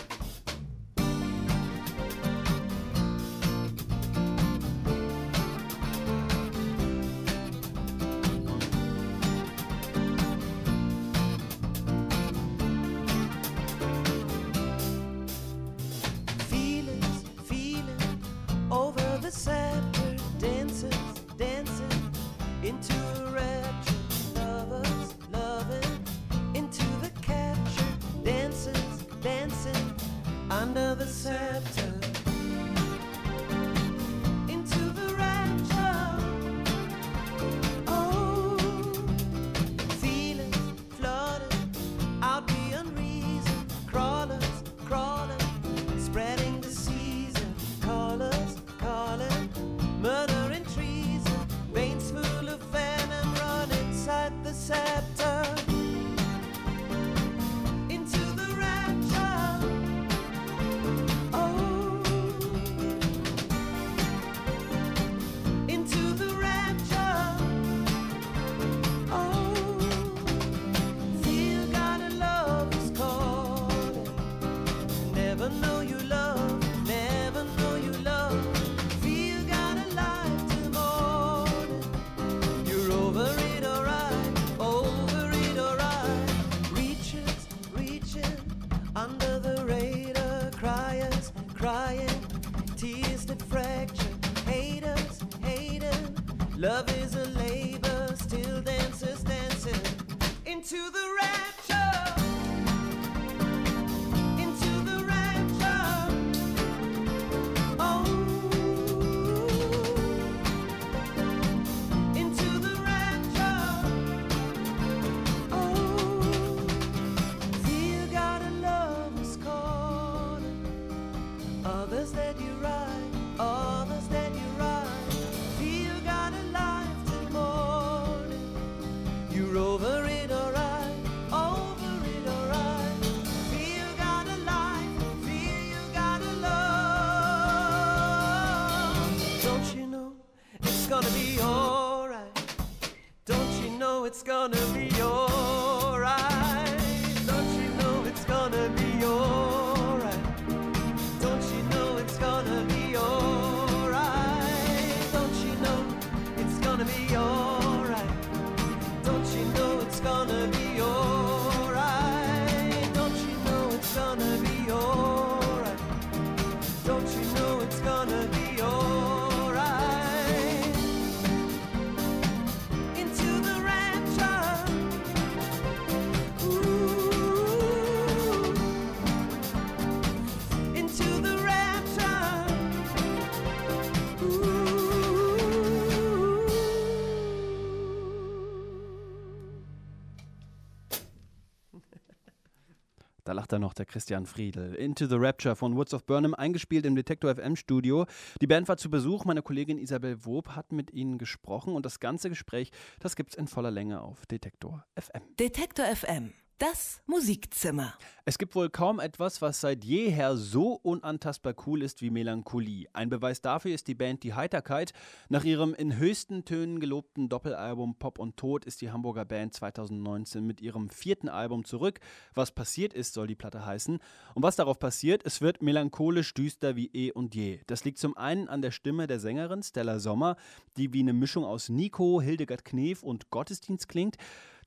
Da 193.28 193.34
lacht 193.34 193.52
er 193.52 193.60
noch 193.60 193.74
der 193.74 193.86
Christian 193.86 194.26
Friedel. 194.26 194.74
Into 194.76 195.06
the 195.06 195.18
Rapture 195.18 195.58
von 195.58 195.76
Woods 195.76 195.94
of 195.94 196.06
Burnham, 196.06 196.34
eingespielt 196.34 196.86
im 196.86 196.96
Detektor 196.96 197.36
FM 197.36 197.58
Studio. 197.58 198.06
Die 198.40 198.48
Band 198.48 198.70
war 198.70 198.78
zu 198.78 198.90
Besuch. 198.90 199.26
Meine 199.26 199.42
Kollegin 199.42 199.78
Isabel 199.78 200.24
Wob 200.24 200.56
hat 200.56 200.72
mit 200.72 200.94
ihnen 200.94 201.18
gesprochen 201.18 201.76
und 201.76 201.86
das 201.86 202.00
ganze 202.00 202.30
Gespräch, 202.30 202.72
das 203.02 203.18
gibt's 203.18 203.36
in 203.36 203.50
voller 203.50 203.70
Länge 203.70 204.00
auf 204.00 204.26
Detektor 204.28 204.86
FM. 204.96 205.24
Detektor 205.38 205.86
FM. 205.88 206.32
Das 206.60 207.04
Musikzimmer. 207.06 207.94
Es 208.26 208.40
gibt 208.40 208.56
wohl 208.56 208.72
kaum 208.72 209.00
etwas, 209.00 209.44
was 209.44 209.62
seit 209.62 209.86
jeher 209.86 210.36
so 210.38 210.74
unantastbar 210.74 211.54
cool 211.68 211.84
ist 211.84 212.02
wie 212.02 212.10
Melancholie. 212.10 212.88
Ein 212.94 213.12
Beweis 213.12 213.42
dafür 213.42 213.76
ist 213.76 213.88
die 213.88 213.94
Band 213.94 214.24
Die 214.24 214.34
Heiterkeit. 214.34 214.92
Nach 215.30 215.44
ihrem 215.44 215.76
in 215.76 215.98
höchsten 215.98 216.46
Tönen 216.46 216.80
gelobten 216.80 217.30
Doppelalbum 217.30 217.94
Pop 218.00 218.18
und 218.18 218.38
Tod 218.38 218.66
ist 218.66 218.82
die 218.82 218.90
Hamburger 218.90 219.24
Band 219.24 219.54
2019 219.54 220.48
mit 220.48 220.60
ihrem 220.60 220.90
vierten 220.90 221.30
Album 221.30 221.64
zurück. 221.64 222.00
Was 222.34 222.50
passiert 222.50 222.92
ist, 222.92 223.14
soll 223.14 223.28
die 223.28 223.36
Platte 223.36 223.64
heißen. 223.64 224.00
Und 224.34 224.42
was 224.42 224.56
darauf 224.56 224.80
passiert, 224.80 225.22
es 225.28 225.42
wird 225.42 225.62
melancholisch 225.62 226.34
düster 226.34 226.76
wie 226.76 226.88
eh 226.88 227.12
und 227.12 227.36
je. 227.36 227.60
Das 227.68 227.86
liegt 227.86 228.00
zum 228.00 228.18
einen 228.18 228.50
an 228.50 228.64
der 228.64 228.72
Stimme 228.72 229.06
der 229.06 229.20
Sängerin 229.20 229.62
Stella 229.62 230.00
Sommer, 230.00 230.38
die 230.76 230.92
wie 230.92 231.02
eine 231.02 231.14
Mischung 231.14 231.46
aus 231.46 231.70
Nico, 231.70 232.20
Hildegard 232.20 232.66
Knef 232.66 233.04
und 233.04 233.30
Gottesdienst 233.30 233.88
klingt. 233.88 234.18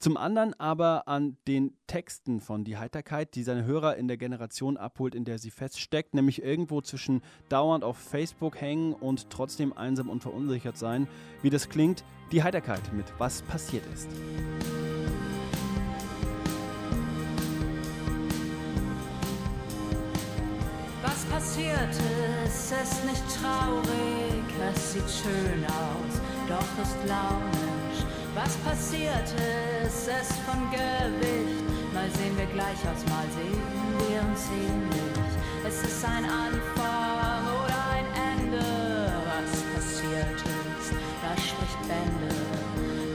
Zum 0.00 0.16
anderen 0.16 0.58
aber 0.58 1.08
an 1.08 1.36
den 1.46 1.76
Texten 1.86 2.40
von 2.40 2.64
Die 2.64 2.78
Heiterkeit, 2.78 3.34
die 3.34 3.42
seine 3.42 3.66
Hörer 3.66 3.98
in 3.98 4.08
der 4.08 4.16
Generation 4.16 4.78
abholt, 4.78 5.14
in 5.14 5.26
der 5.26 5.38
sie 5.38 5.50
feststeckt, 5.50 6.14
nämlich 6.14 6.42
irgendwo 6.42 6.80
zwischen 6.80 7.20
dauernd 7.50 7.84
auf 7.84 7.98
Facebook 7.98 8.58
hängen 8.58 8.94
und 8.94 9.28
trotzdem 9.28 9.74
einsam 9.74 10.08
und 10.08 10.22
verunsichert 10.22 10.78
sein. 10.78 11.06
Wie 11.42 11.50
das 11.50 11.68
klingt, 11.68 12.02
Die 12.32 12.42
Heiterkeit 12.42 12.80
mit 12.94 13.12
Was 13.18 13.42
passiert 13.42 13.84
ist. 13.92 14.08
Was 21.02 21.24
passiert 21.26 21.90
ist, 22.46 22.72
ist 22.72 23.04
nicht 23.04 23.24
traurig, 23.38 24.44
es 24.72 24.92
sieht 24.94 25.10
schön 25.10 25.64
aus, 25.66 26.20
doch 26.48 26.82
ist 26.82 26.96
launisch. 27.06 27.79
Was 28.34 28.56
passiert 28.58 29.26
ist, 29.84 30.06
ist 30.06 30.38
von 30.46 30.70
Gewicht, 30.70 31.64
mal 31.92 32.08
sehen 32.12 32.36
wir 32.38 32.46
gleich 32.46 32.78
aus, 32.86 33.04
mal 33.10 33.26
sehen 33.34 33.60
wir 33.98 34.20
uns 34.22 34.46
ähnlich. 34.54 35.32
Es 35.66 35.82
ist 35.82 36.04
ein 36.04 36.24
Anfang 36.24 37.42
oder 37.58 37.80
ein 37.90 38.06
Ende, 38.38 38.64
was 39.26 39.50
passiert 39.74 40.36
ist, 40.36 40.92
das 41.22 41.48
spricht 41.48 41.80
Bände. 41.88 42.34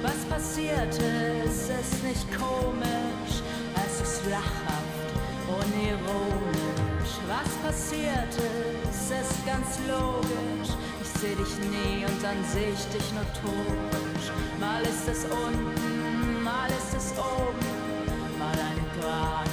Was 0.01 0.25
passiert 0.25 0.93
ist, 0.93 1.69
ist 1.69 2.03
nicht 2.03 2.27
komisch, 2.37 3.41
es 3.87 4.01
ist 4.01 4.25
lachhaft 4.29 5.09
und 5.47 5.73
ironisch. 5.81 7.15
Was 7.27 7.71
passiert 7.71 8.35
ist, 8.35 9.11
ist 9.11 9.45
ganz 9.45 9.79
logisch. 9.87 10.54
Seh 11.25 11.33
dich 11.33 11.57
nie 11.71 12.05
und 12.05 12.23
dann 12.23 12.37
seh 12.53 12.69
ich 12.71 12.85
dich 12.93 13.11
notorisch. 13.13 14.29
Mal 14.59 14.83
ist 14.83 15.07
es 15.09 15.25
unten, 15.25 16.43
mal 16.43 16.69
ist 16.69 16.95
es 16.95 17.13
oben, 17.17 18.37
mal 18.37 18.53
eine 18.53 18.85
Gerade 19.01 19.44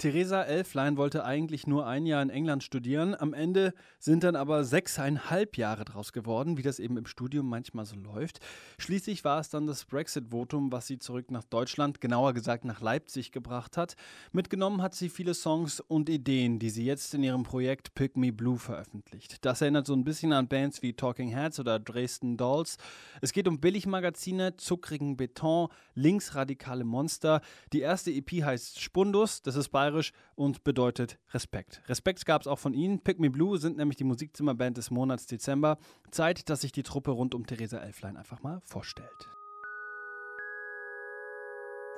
Theresa 0.00 0.42
Elflein 0.42 0.96
wollte 0.96 1.26
eigentlich 1.26 1.66
nur 1.66 1.86
ein 1.86 2.06
Jahr 2.06 2.22
in 2.22 2.30
England 2.30 2.64
studieren. 2.64 3.14
Am 3.14 3.34
Ende 3.34 3.74
sind 3.98 4.24
dann 4.24 4.34
aber 4.34 4.64
sechseinhalb 4.64 5.58
Jahre 5.58 5.84
draus 5.84 6.14
geworden, 6.14 6.56
wie 6.56 6.62
das 6.62 6.78
eben 6.78 6.96
im 6.96 7.04
Studium 7.04 7.46
manchmal 7.50 7.84
so 7.84 7.96
läuft. 7.96 8.40
Schließlich 8.78 9.24
war 9.24 9.40
es 9.40 9.50
dann 9.50 9.66
das 9.66 9.84
Brexit-Votum, 9.84 10.72
was 10.72 10.86
sie 10.86 10.98
zurück 10.98 11.30
nach 11.30 11.44
Deutschland, 11.44 12.00
genauer 12.00 12.32
gesagt 12.32 12.64
nach 12.64 12.80
Leipzig 12.80 13.30
gebracht 13.30 13.76
hat. 13.76 13.94
Mitgenommen 14.32 14.80
hat 14.80 14.94
sie 14.94 15.10
viele 15.10 15.34
Songs 15.34 15.80
und 15.80 16.08
Ideen, 16.08 16.58
die 16.58 16.70
sie 16.70 16.86
jetzt 16.86 17.12
in 17.12 17.22
ihrem 17.22 17.42
Projekt 17.42 17.92
Pick 17.94 18.16
Me 18.16 18.32
Blue 18.32 18.56
veröffentlicht. 18.56 19.44
Das 19.44 19.60
erinnert 19.60 19.86
so 19.86 19.92
ein 19.92 20.04
bisschen 20.04 20.32
an 20.32 20.48
Bands 20.48 20.80
wie 20.80 20.94
Talking 20.94 21.28
Heads 21.28 21.60
oder 21.60 21.78
Dresden 21.78 22.38
Dolls. 22.38 22.78
Es 23.20 23.34
geht 23.34 23.46
um 23.46 23.60
Billigmagazine, 23.60 24.56
zuckrigen 24.56 25.18
Beton, 25.18 25.68
linksradikale 25.94 26.84
Monster. 26.84 27.42
Die 27.74 27.80
erste 27.80 28.10
EP 28.10 28.30
heißt 28.42 28.80
Spundus, 28.80 29.42
das 29.42 29.56
ist 29.56 29.68
bayerisch 29.90 30.12
und 30.34 30.64
bedeutet 30.64 31.18
Respekt. 31.32 31.82
Respekt 31.88 32.24
gab 32.24 32.42
es 32.42 32.46
auch 32.46 32.58
von 32.58 32.74
ihnen. 32.74 33.00
Pick 33.00 33.18
Me 33.18 33.30
Blue 33.30 33.58
sind 33.58 33.76
nämlich 33.76 33.96
die 33.96 34.04
Musikzimmerband 34.04 34.76
des 34.76 34.90
Monats 34.90 35.26
Dezember. 35.26 35.78
Zeit, 36.10 36.48
dass 36.48 36.60
sich 36.60 36.72
die 36.72 36.82
Truppe 36.82 37.10
rund 37.10 37.34
um 37.34 37.46
Theresa 37.46 37.78
Elflein 37.78 38.16
einfach 38.16 38.42
mal 38.42 38.60
vorstellt. 38.64 39.08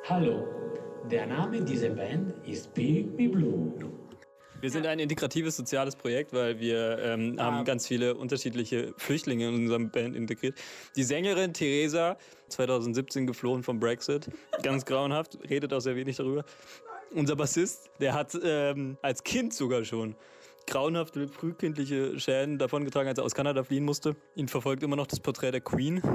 Hallo, 0.05 0.49
der 1.11 1.27
Name 1.27 1.63
dieser 1.63 1.91
Band 1.91 2.35
ist 2.47 2.73
Pick 2.75 3.17
Me 3.17 3.29
Blue. 3.29 3.73
Wir 4.61 4.71
sind 4.71 4.87
ein 4.87 5.01
integratives 5.01 5.57
soziales 5.57 5.97
Projekt, 5.97 6.33
weil 6.33 6.61
wir 6.61 6.99
ähm, 7.01 7.37
haben 7.39 7.65
ganz 7.65 7.89
viele 7.89 8.15
unterschiedliche 8.15 8.95
Flüchtlinge 8.97 9.49
in 9.49 9.55
unserem 9.55 9.91
Band 9.91 10.15
integriert. 10.15 10.57
Die 10.95 11.03
Sängerin 11.03 11.53
Theresa, 11.53 12.17
2017 12.49 13.27
geflohen 13.27 13.65
vom 13.65 13.81
Brexit, 13.81 14.31
ganz 14.63 14.85
grauenhaft, 14.85 15.37
redet 15.51 15.73
auch 15.73 15.81
sehr 15.81 15.97
wenig 15.97 16.17
darüber. 16.17 16.45
Unser 17.15 17.37
Bassist, 17.37 17.91
der 18.01 18.15
hat 18.15 18.39
ähm, 18.43 18.97
als 19.03 19.23
Kind 19.23 19.53
sogar 19.53 19.85
schon 19.85 20.15
grauenhafte 20.67 21.29
frühkindliche 21.29 22.19
Schäden 22.19 22.59
davongetragen, 22.59 23.09
als 23.09 23.19
er 23.19 23.25
aus 23.25 23.35
Kanada 23.35 23.65
fliehen 23.65 23.85
musste. 23.85 24.17
Ihn 24.35 24.49
verfolgt 24.49 24.83
immer 24.83 24.97
noch 24.97 25.07
das 25.07 25.21
Porträt 25.21 25.53
der 25.53 25.61
Queen. 25.61 26.03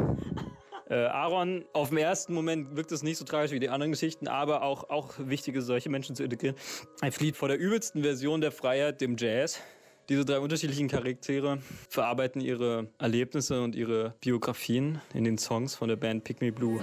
Äh, 0.89 1.03
Aaron, 1.07 1.65
auf 1.73 1.89
den 1.89 1.97
ersten 1.97 2.33
Moment 2.33 2.77
wirkt 2.77 2.93
es 2.93 3.03
nicht 3.03 3.17
so 3.17 3.25
tragisch 3.25 3.51
wie 3.51 3.59
die 3.59 3.67
anderen 3.67 3.91
Geschichten, 3.91 4.29
aber 4.29 4.61
auch, 4.61 4.89
auch 4.89 5.15
wichtig 5.17 5.57
ist, 5.57 5.65
solche 5.65 5.89
Menschen 5.89 6.15
zu 6.15 6.23
integrieren. 6.23 6.55
Er 7.01 7.11
flieht 7.11 7.35
vor 7.35 7.49
der 7.49 7.59
übelsten 7.59 8.03
Version 8.03 8.39
der 8.39 8.53
Freiheit, 8.53 9.01
dem 9.01 9.17
Jazz. 9.17 9.59
Diese 10.07 10.23
drei 10.23 10.39
unterschiedlichen 10.39 10.87
Charaktere 10.87 11.59
verarbeiten 11.89 12.39
ihre 12.39 12.87
Erlebnisse 12.99 13.61
und 13.61 13.75
ihre 13.75 14.15
Biografien 14.21 15.01
in 15.13 15.25
den 15.25 15.37
Songs 15.37 15.75
von 15.75 15.89
der 15.89 15.97
Band 15.97 16.23
Pick 16.23 16.39
Me 16.39 16.53
Blue. 16.53 16.79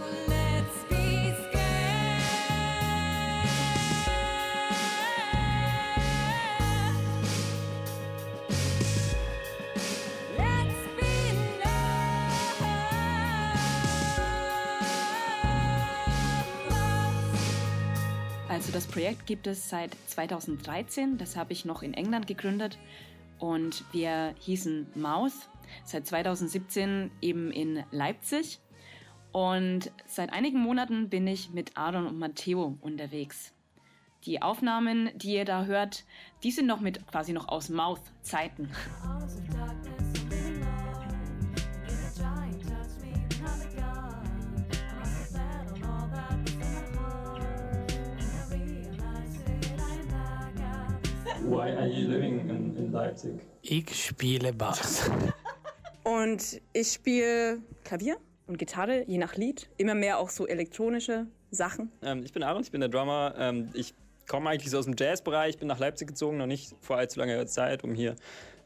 Also 18.55 18.71
das 18.71 18.87
Projekt 18.87 19.27
gibt 19.27 19.49
es 19.49 19.69
seit 19.69 19.97
2013, 20.07 21.19
das 21.19 21.35
habe 21.35 21.53
ich 21.53 21.65
noch 21.65 21.83
in 21.83 21.93
England 21.93 22.29
gegründet. 22.29 22.79
Und 23.41 23.85
wir 23.91 24.33
hießen 24.39 24.87
Mouth, 24.95 25.33
seit 25.85 26.07
2017 26.07 27.11
eben 27.21 27.51
in 27.51 27.83
Leipzig. 27.91 28.61
Und 29.33 29.91
seit 30.07 30.33
einigen 30.33 30.61
Monaten 30.61 31.09
bin 31.09 31.27
ich 31.27 31.51
mit 31.51 31.77
Aaron 31.77 32.07
und 32.07 32.17
Matteo 32.17 32.79
unterwegs. 32.81 33.53
Die 34.25 34.41
Aufnahmen, 34.41 35.11
die 35.17 35.35
ihr 35.35 35.45
da 35.45 35.65
hört, 35.65 36.05
die 36.45 36.53
sind 36.53 36.67
noch 36.67 36.79
mit 36.79 37.05
quasi 37.09 37.33
noch 37.33 37.49
aus 37.49 37.71
Mouth-Zeiten. 37.71 38.71
Why 51.47 51.77
are 51.77 51.87
you 51.87 52.09
living 52.09 52.41
in, 52.49 52.75
in 52.77 52.91
Leipzig? 52.91 53.39
Ich 53.61 54.07
spiele 54.07 54.53
Bass. 54.53 55.11
Und 56.03 56.61
ich 56.73 56.93
spiele 56.93 57.59
Klavier 57.85 58.17
und 58.47 58.59
Gitarre, 58.59 59.05
je 59.07 59.19
nach 59.19 59.37
Lied. 59.37 59.69
Immer 59.77 59.95
mehr 59.95 60.19
auch 60.19 60.31
so 60.31 60.47
elektronische 60.47 61.27
Sachen. 61.51 61.93
Ähm, 62.03 62.23
ich 62.25 62.33
bin 62.33 62.43
Aaron, 62.43 62.63
ich 62.63 62.71
bin 62.71 62.81
der 62.81 62.89
Drummer. 62.89 63.35
Ähm, 63.39 63.69
ich 63.75 63.95
komme 64.27 64.51
eigentlich 64.51 64.71
so 64.71 64.79
aus 64.79 64.87
dem 64.87 64.97
Jazzbereich, 64.99 65.59
bin 65.59 65.69
nach 65.69 65.79
Leipzig 65.79 66.09
gezogen, 66.09 66.39
noch 66.39 66.47
nicht 66.47 66.75
vor 66.81 66.97
allzu 66.97 67.21
langer 67.21 67.47
Zeit, 67.47 67.85
um 67.85 67.95
hier 67.95 68.17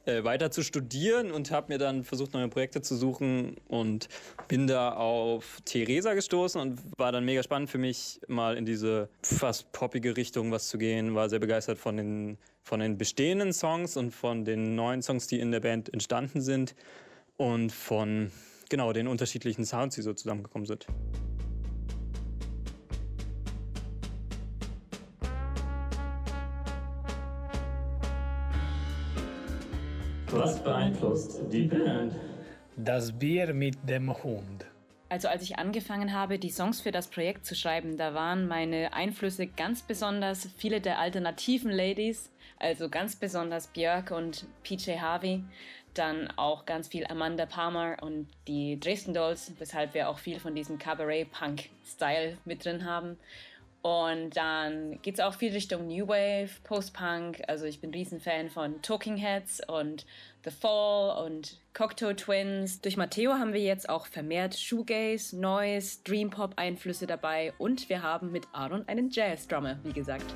äh, 0.09 0.25
weiter 0.25 0.51
zu 0.51 0.63
studieren 0.63 1.31
und 1.31 1.51
habe 1.51 1.71
mir 1.71 1.79
dann 1.79 2.03
versucht, 2.03 2.33
neue 2.33 2.49
Projekte 2.49 2.81
zu 2.81 2.97
suchen 2.97 3.57
und 3.69 4.09
bin 4.49 4.67
da 4.67 4.93
auf 4.95 5.61
Theresa 5.67 6.15
gestoßen 6.15 6.59
und 6.59 6.81
war 6.97 7.13
dann 7.13 7.27
mega 7.27 7.43
spannend 7.43 7.69
für 7.69 7.77
mich, 7.77 8.19
mal 8.27 8.57
in 8.57 8.65
diese 8.65 9.11
fast 9.23 9.71
poppige 9.73 10.17
Richtung 10.17 10.51
was 10.51 10.69
zu 10.69 10.79
gehen. 10.79 11.15
War 11.15 11.29
sehr 11.29 11.41
begeistert 11.41 11.79
von 11.79 11.99
den, 11.99 12.39
von 12.63 12.81
den 12.81 12.97
bestehenden 12.97 13.53
Songs 13.53 13.99
und 13.99 14.13
von 14.13 14.47
den 14.47 14.75
neuen 14.75 15.03
Songs, 15.03 15.27
die 15.27 15.41
in 15.41 15.53
der 15.53 15.61
Band 15.61 15.93
entstanden 15.93 16.41
sind 16.41 16.75
und 17.37 17.71
von 17.71 18.33
genau 18.71 18.95
den 18.95 19.09
unterschiedlichen 19.09 19.67
Sounds, 19.67 19.95
die 19.95 20.03
so 20.03 20.15
zusammengekommen 20.15 20.65
sind. 20.65 20.87
Was 30.31 30.63
beeinflusst 30.63 31.41
die 31.51 31.63
Band? 31.63 32.15
Das 32.77 33.13
Bier 33.13 33.55
mit 33.55 33.77
dem 33.89 34.13
Hund. 34.23 34.67
Also 35.09 35.29
als 35.29 35.43
ich 35.43 35.59
angefangen 35.59 36.13
habe, 36.13 36.39
die 36.39 36.51
Songs 36.51 36.83
für 36.83 36.93
das 36.93 37.09
Projekt 37.09 37.47
zu 37.47 37.55
schreiben, 37.55 37.97
da 37.97 38.13
waren 38.13 38.47
meine 38.47 38.93
Einflüsse 38.93 39.47
ganz 39.47 39.81
besonders 39.81 40.51
viele 40.59 40.83
der 40.83 40.99
alternativen 40.99 41.71
Ladies, 41.71 42.31
also 42.59 42.91
ganz 42.91 43.17
besonders 43.17 43.69
Björk 43.69 44.11
und 44.11 44.47
PJ 44.65 44.99
Harvey, 44.99 45.45
dann 45.95 46.29
auch 46.37 46.67
ganz 46.67 46.89
viel 46.89 47.07
Amanda 47.07 47.47
Palmer 47.47 47.97
und 48.03 48.29
die 48.47 48.79
Dresden 48.79 49.15
Dolls, 49.15 49.53
weshalb 49.59 49.95
wir 49.95 50.11
auch 50.11 50.19
viel 50.19 50.39
von 50.41 50.55
diesem 50.55 50.79
Cabaret-Punk-Style 50.79 52.37
mit 52.45 52.67
drin 52.67 52.85
haben. 52.85 53.17
Und 53.83 54.37
dann 54.37 55.01
geht 55.03 55.15
es 55.15 55.21
auch 55.21 55.35
viel 55.35 55.53
Richtung 55.53 55.87
New 55.87 56.09
Wave, 56.09 56.51
Post-Punk. 56.65 57.43
Also 57.47 57.65
ich 57.65 57.81
bin 57.81 57.91
Riesenfan 57.91 58.51
von 58.51 58.83
Talking 58.83 59.17
Heads 59.17 59.61
und 59.69 60.05
The 60.45 60.51
Fall 60.51 61.25
und 61.25 61.61
Cocteau 61.75 62.13
Twins. 62.13 62.81
Durch 62.81 62.97
Matteo 62.97 63.35
haben 63.35 63.53
wir 63.53 63.61
jetzt 63.61 63.89
auch 63.89 64.07
vermehrt 64.07 64.59
Shoegaze, 64.59 65.39
Noise, 65.39 65.99
Dream 66.05 66.31
Pop 66.31 66.55
Einflüsse 66.57 67.07
dabei 67.07 67.53
und 67.59 67.89
wir 67.89 68.03
haben 68.03 68.33
mit 68.33 68.49
Aaron 68.53 68.87
einen 68.89 69.11
Jazz-Drummer, 69.11 69.79
wie 69.85 69.93
gesagt. 69.93 70.27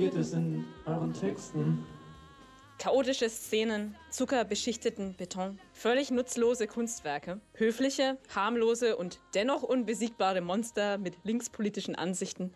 Geht 0.00 0.14
es 0.14 0.32
in 0.32 0.64
euren 0.86 1.12
Texten? 1.12 1.84
Chaotische 2.78 3.28
Szenen, 3.28 3.94
zuckerbeschichteten 4.08 5.14
Beton, 5.14 5.58
völlig 5.74 6.10
nutzlose 6.10 6.66
Kunstwerke, 6.66 7.38
höfliche, 7.52 8.16
harmlose 8.34 8.96
und 8.96 9.20
dennoch 9.34 9.62
unbesiegbare 9.62 10.40
Monster 10.40 10.96
mit 10.96 11.18
linkspolitischen 11.24 11.96
Ansichten. 11.96 12.54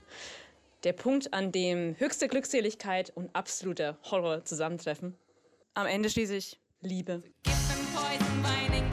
Der 0.84 0.94
Punkt, 0.94 1.34
an 1.34 1.52
dem 1.52 1.94
höchste 1.98 2.28
Glückseligkeit 2.28 3.12
und 3.14 3.36
absoluter 3.36 3.98
Horror 4.10 4.46
zusammentreffen. 4.46 5.14
Am 5.74 5.86
Ende 5.86 6.08
schließlich 6.08 6.58
Liebe. 6.80 7.22
Poison 7.42 8.83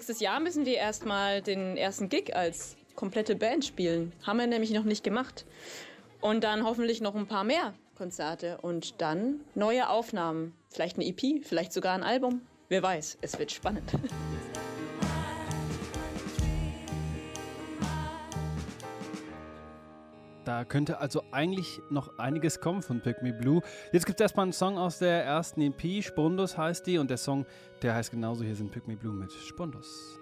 Nächstes 0.00 0.20
Jahr 0.20 0.40
müssen 0.40 0.64
wir 0.64 0.78
erstmal 0.78 1.42
den 1.42 1.76
ersten 1.76 2.08
Gig 2.08 2.34
als 2.34 2.74
komplette 2.94 3.36
Band 3.36 3.66
spielen. 3.66 4.14
Haben 4.22 4.38
wir 4.38 4.46
nämlich 4.46 4.70
noch 4.70 4.84
nicht 4.84 5.04
gemacht. 5.04 5.44
Und 6.22 6.42
dann 6.42 6.64
hoffentlich 6.64 7.02
noch 7.02 7.14
ein 7.14 7.26
paar 7.26 7.44
mehr 7.44 7.74
Konzerte 7.98 8.56
und 8.62 9.02
dann 9.02 9.40
neue 9.54 9.90
Aufnahmen. 9.90 10.54
Vielleicht 10.70 10.96
eine 10.96 11.06
EP, 11.06 11.44
vielleicht 11.44 11.74
sogar 11.74 11.92
ein 11.92 12.02
Album. 12.02 12.40
Wer 12.70 12.82
weiß, 12.82 13.18
es 13.20 13.38
wird 13.38 13.52
spannend. 13.52 13.92
Da 20.50 20.64
könnte 20.64 20.98
also 20.98 21.22
eigentlich 21.30 21.80
noch 21.90 22.18
einiges 22.18 22.60
kommen 22.60 22.82
von 22.82 23.00
Pick 23.00 23.22
Me 23.22 23.32
Blue. 23.32 23.62
Jetzt 23.92 24.04
gibt 24.04 24.18
es 24.18 24.24
erstmal 24.24 24.46
einen 24.46 24.52
Song 24.52 24.78
aus 24.78 24.98
der 24.98 25.24
ersten 25.24 25.60
EP, 25.60 26.02
Spundus 26.02 26.58
heißt 26.58 26.88
die, 26.88 26.98
und 26.98 27.08
der 27.08 27.18
Song, 27.18 27.46
der 27.82 27.94
heißt 27.94 28.10
genauso, 28.10 28.42
hier 28.42 28.56
sind 28.56 28.72
Pick 28.72 28.88
Me 28.88 28.96
Blue 28.96 29.14
mit 29.14 29.30
Spundus. 29.30 30.19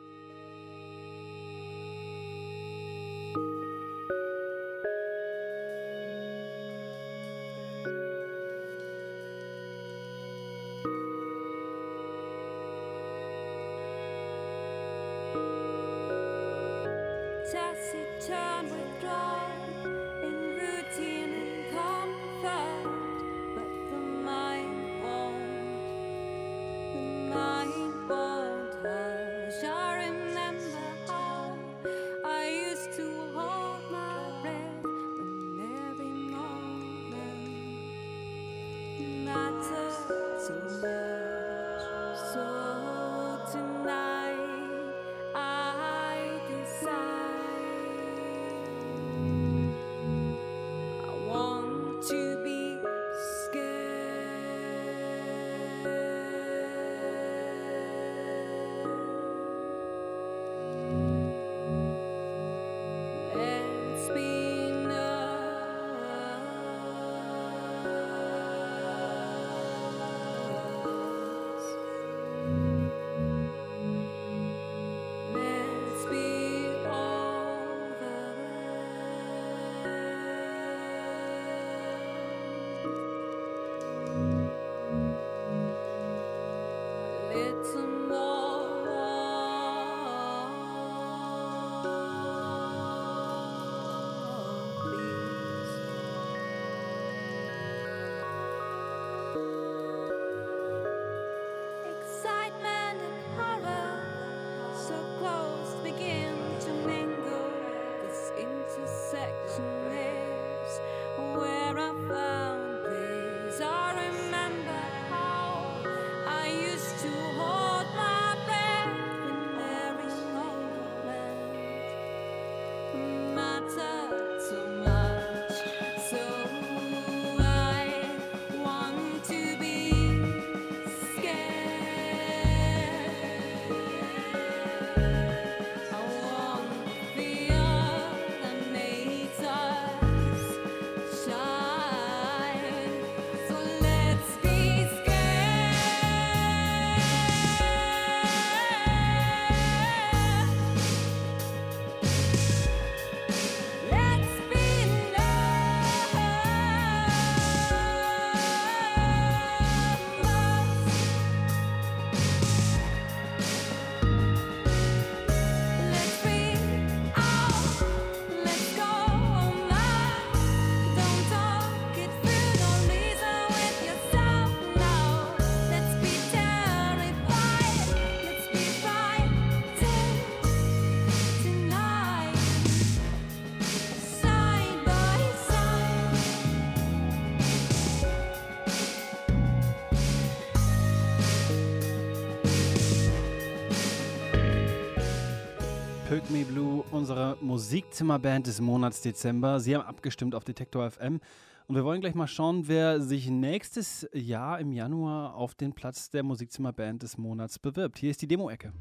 Blue, 197.08 197.18
unsere 197.18 197.38
Musikzimmerband 197.40 198.46
des 198.46 198.60
Monats 198.60 199.00
Dezember. 199.00 199.60
Sie 199.60 199.74
haben 199.74 199.86
abgestimmt 199.86 200.34
auf 200.34 200.44
Detektor 200.44 200.90
FM. 200.90 201.20
Und 201.66 201.74
wir 201.74 201.82
wollen 201.84 202.02
gleich 202.02 202.14
mal 202.14 202.26
schauen, 202.26 202.68
wer 202.68 203.00
sich 203.00 203.30
nächstes 203.30 204.06
Jahr 204.12 204.60
im 204.60 204.72
Januar 204.72 205.34
auf 205.34 205.54
den 205.54 205.72
Platz 205.72 206.10
der 206.10 206.22
Musikzimmerband 206.22 207.02
des 207.02 207.16
Monats 207.16 207.58
bewirbt. 207.58 207.98
Hier 207.98 208.10
ist 208.10 208.20
die 208.20 208.28
Demo-Ecke. 208.28 208.72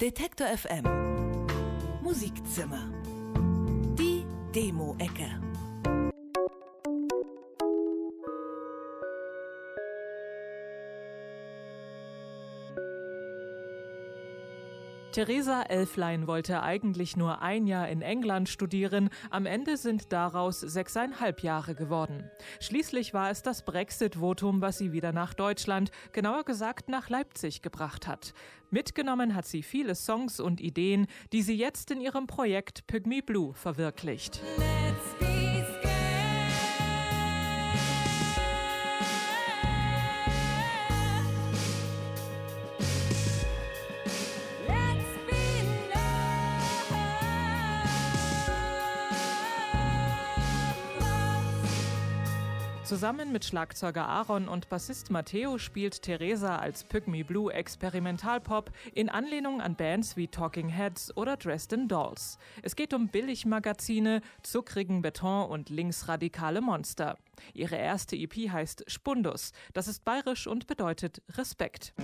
Detektor 0.00 0.46
FM 0.46 0.84
Musikzimmer. 2.02 2.88
Die 3.98 4.24
Demo-Ecke. 4.54 5.53
Theresa 15.14 15.62
Elflein 15.62 16.26
wollte 16.26 16.64
eigentlich 16.64 17.16
nur 17.16 17.40
ein 17.40 17.68
Jahr 17.68 17.88
in 17.88 18.02
England 18.02 18.48
studieren, 18.48 19.10
am 19.30 19.46
Ende 19.46 19.76
sind 19.76 20.12
daraus 20.12 20.58
sechseinhalb 20.58 21.44
Jahre 21.44 21.76
geworden. 21.76 22.28
Schließlich 22.58 23.14
war 23.14 23.30
es 23.30 23.40
das 23.40 23.64
Brexit-Votum, 23.64 24.60
was 24.60 24.78
sie 24.78 24.90
wieder 24.90 25.12
nach 25.12 25.32
Deutschland, 25.32 25.92
genauer 26.10 26.42
gesagt 26.42 26.88
nach 26.88 27.10
Leipzig 27.10 27.62
gebracht 27.62 28.08
hat. 28.08 28.34
Mitgenommen 28.70 29.36
hat 29.36 29.46
sie 29.46 29.62
viele 29.62 29.94
Songs 29.94 30.40
und 30.40 30.60
Ideen, 30.60 31.06
die 31.32 31.42
sie 31.42 31.54
jetzt 31.56 31.92
in 31.92 32.00
ihrem 32.00 32.26
Projekt 32.26 32.88
Pygmy 32.88 33.22
Blue 33.22 33.54
verwirklicht. 33.54 34.42
Zusammen 52.94 53.32
mit 53.32 53.44
Schlagzeuger 53.44 54.06
Aaron 54.06 54.46
und 54.46 54.68
Bassist 54.68 55.10
Matteo 55.10 55.58
spielt 55.58 56.02
Theresa 56.02 56.58
als 56.58 56.84
Pygmy 56.84 57.24
Blue 57.24 57.52
Experimentalpop 57.52 58.70
in 58.94 59.08
Anlehnung 59.08 59.60
an 59.60 59.74
Bands 59.74 60.16
wie 60.16 60.28
Talking 60.28 60.68
Heads 60.68 61.16
oder 61.16 61.36
Dresden 61.36 61.88
Dolls. 61.88 62.38
Es 62.62 62.76
geht 62.76 62.94
um 62.94 63.08
Billigmagazine, 63.08 64.20
zuckrigen 64.44 65.02
Beton 65.02 65.48
und 65.50 65.70
linksradikale 65.70 66.60
Monster. 66.60 67.18
Ihre 67.52 67.74
erste 67.74 68.14
EP 68.14 68.48
heißt 68.48 68.84
Spundus. 68.86 69.50
Das 69.72 69.88
ist 69.88 70.04
bayerisch 70.04 70.46
und 70.46 70.68
bedeutet 70.68 71.20
Respekt. 71.30 71.94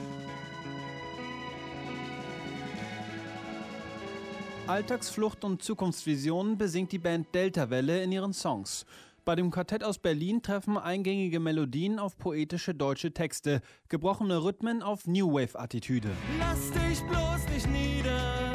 Alltagsflucht 4.67 5.43
und 5.43 5.63
Zukunftsvisionen 5.63 6.59
besingt 6.59 6.93
die 6.93 6.99
Band 6.99 7.35
Delta 7.35 7.71
Welle 7.71 8.03
in 8.03 8.13
ihren 8.13 8.33
Songs. 8.33 8.87
Bei 9.25 9.35
dem 9.37 9.51
Quartett 9.51 9.85
aus 9.85 9.99
Berlin 9.99 10.43
treffen 10.43 10.79
eingängige 10.79 11.41
Melodien 11.41 11.99
auf 11.99 12.17
poetische 12.17 12.75
deutsche 12.75 13.13
Texte, 13.13 13.61
gebrochene 13.89 14.43
Rhythmen 14.43 14.83
auf 14.83 15.07
New 15.07 15.33
Wave-Attitüde. 15.33 16.11
Lass 16.39 16.71
dich 16.71 17.01
bloß 17.03 17.49
nicht 17.55 17.69
nieder. 17.69 18.53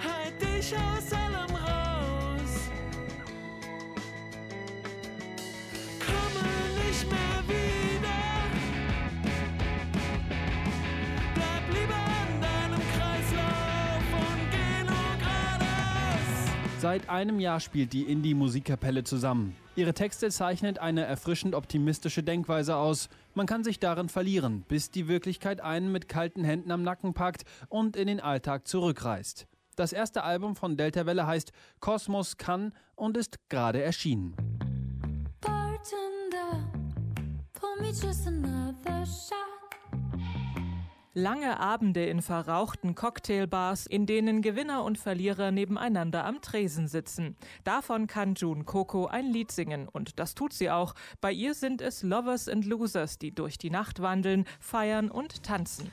Halt 0.00 0.40
dich 0.40 0.74
aus 0.76 1.25
Seit 16.86 17.08
einem 17.08 17.40
Jahr 17.40 17.58
spielt 17.58 17.92
die 17.92 18.04
Indie-Musikkapelle 18.04 19.02
zusammen. 19.02 19.56
Ihre 19.74 19.92
Texte 19.92 20.30
zeichnet 20.30 20.78
eine 20.78 21.02
erfrischend 21.02 21.56
optimistische 21.56 22.22
Denkweise 22.22 22.76
aus. 22.76 23.08
Man 23.34 23.46
kann 23.46 23.64
sich 23.64 23.80
darin 23.80 24.08
verlieren, 24.08 24.64
bis 24.68 24.92
die 24.92 25.08
Wirklichkeit 25.08 25.60
einen 25.60 25.90
mit 25.90 26.06
kalten 26.08 26.44
Händen 26.44 26.70
am 26.70 26.84
Nacken 26.84 27.12
packt 27.12 27.42
und 27.68 27.96
in 27.96 28.06
den 28.06 28.20
Alltag 28.20 28.68
zurückreißt. 28.68 29.48
Das 29.74 29.92
erste 29.92 30.22
Album 30.22 30.54
von 30.54 30.76
Delta 30.76 31.06
Welle 31.06 31.26
heißt 31.26 31.50
Kosmos 31.80 32.36
kann 32.36 32.72
und 32.94 33.16
ist 33.16 33.48
gerade 33.48 33.82
erschienen. 33.82 34.36
Bartender, 35.40 36.70
Lange 41.18 41.58
Abende 41.58 42.04
in 42.04 42.20
verrauchten 42.20 42.94
Cocktailbars, 42.94 43.86
in 43.86 44.04
denen 44.04 44.42
Gewinner 44.42 44.84
und 44.84 44.98
Verlierer 44.98 45.50
nebeneinander 45.50 46.26
am 46.26 46.42
Tresen 46.42 46.88
sitzen. 46.88 47.36
Davon 47.64 48.06
kann 48.06 48.34
June 48.34 48.64
Coco 48.64 49.06
ein 49.06 49.24
Lied 49.24 49.50
singen 49.50 49.88
und 49.88 50.18
das 50.18 50.34
tut 50.34 50.52
sie 50.52 50.70
auch. 50.70 50.94
Bei 51.22 51.32
ihr 51.32 51.54
sind 51.54 51.80
es 51.80 52.02
Lovers 52.02 52.50
and 52.50 52.66
Losers, 52.66 53.16
die 53.16 53.34
durch 53.34 53.56
die 53.56 53.70
Nacht 53.70 54.02
wandeln, 54.02 54.44
feiern 54.60 55.10
und 55.10 55.42
tanzen. 55.42 55.90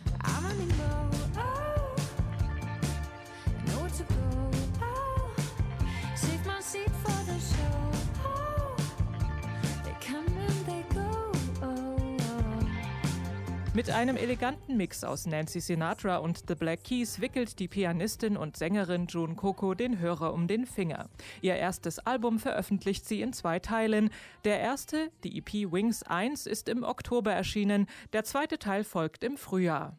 Mit 13.76 13.90
einem 13.90 14.18
eleganten 14.18 14.78
Mix 14.78 15.04
aus 15.04 15.26
Nancy 15.26 15.60
Sinatra 15.60 16.18
und 16.18 16.44
The 16.48 16.54
Black 16.54 16.84
Keys 16.84 17.20
wickelt 17.22 17.58
die 17.58 17.68
Pianistin 17.68 18.38
und 18.38 18.56
Sängerin 18.56 19.08
June 19.08 19.34
Coco 19.34 19.74
den 19.74 19.98
Hörer 19.98 20.32
um 20.32 20.48
den 20.48 20.68
Finger. 20.68 21.10
Ihr 21.42 21.56
erstes 21.56 21.98
Album 21.98 22.38
veröffentlicht 22.38 23.08
sie 23.08 23.22
in 23.22 23.34
zwei 23.34 23.58
Teilen. 23.58 24.12
Der 24.44 24.60
erste, 24.60 25.10
die 25.24 25.40
EP 25.40 25.72
Wings 25.72 26.04
1, 26.04 26.46
ist 26.46 26.70
im 26.70 26.84
Oktober 26.84 27.34
erschienen, 27.34 27.88
der 28.14 28.24
zweite 28.24 28.60
Teil 28.60 28.84
folgt 28.84 29.24
im 29.24 29.38
Frühjahr. 29.38 29.98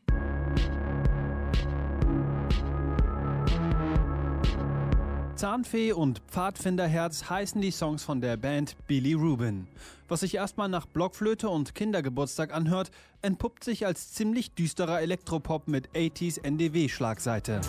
Zahnfee 5.44 5.92
und 5.92 6.22
Pfadfinderherz 6.30 7.28
heißen 7.28 7.60
die 7.60 7.70
Songs 7.70 8.02
von 8.02 8.22
der 8.22 8.38
Band 8.38 8.76
Billy 8.86 9.12
Rubin. 9.12 9.66
Was 10.08 10.20
sich 10.20 10.36
erstmal 10.36 10.70
nach 10.70 10.86
Blockflöte 10.86 11.50
und 11.50 11.74
Kindergeburtstag 11.74 12.54
anhört, 12.54 12.90
entpuppt 13.20 13.62
sich 13.62 13.84
als 13.84 14.14
ziemlich 14.14 14.52
düsterer 14.54 15.02
Elektropop 15.02 15.68
mit 15.68 15.90
80s 15.90 16.42
NDW-Schlagseite. 16.42 17.60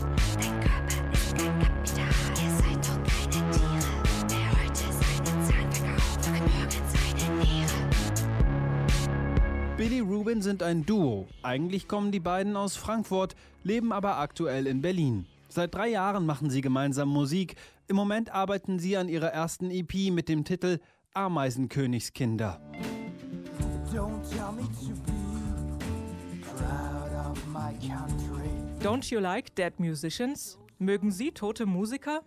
Billy 9.76 10.00
Rubin 10.00 10.42
sind 10.42 10.64
ein 10.64 10.86
Duo. 10.86 11.28
Eigentlich 11.44 11.90
kommen 11.90 12.14
die 12.14 12.22
beiden 12.22 12.56
aus 12.56 12.78
Frankfurt, 12.78 13.36
leben 13.66 13.92
aber 13.92 14.20
aktuell 14.20 14.66
in 14.66 14.82
Berlin. 14.82 15.26
Seit 15.56 15.74
drei 15.74 15.88
Jahren 15.88 16.26
machen 16.26 16.50
sie 16.50 16.60
gemeinsam 16.60 17.08
Musik. 17.08 17.56
Im 17.88 17.96
Moment 17.96 18.30
arbeiten 18.30 18.78
sie 18.78 18.98
an 18.98 19.08
ihrer 19.08 19.30
ersten 19.30 19.72
EP 19.72 20.12
mit 20.12 20.28
dem 20.28 20.44
Titel 20.44 20.82
Ameisenkönigskinder. 21.14 22.60
Don't 28.82 29.10
you 29.10 29.20
like 29.22 29.56
dead 29.56 29.80
musicians? 29.80 30.58
Mögen 30.78 31.10
Sie 31.12 31.32
tote 31.32 31.66
Musiker? 31.66 32.22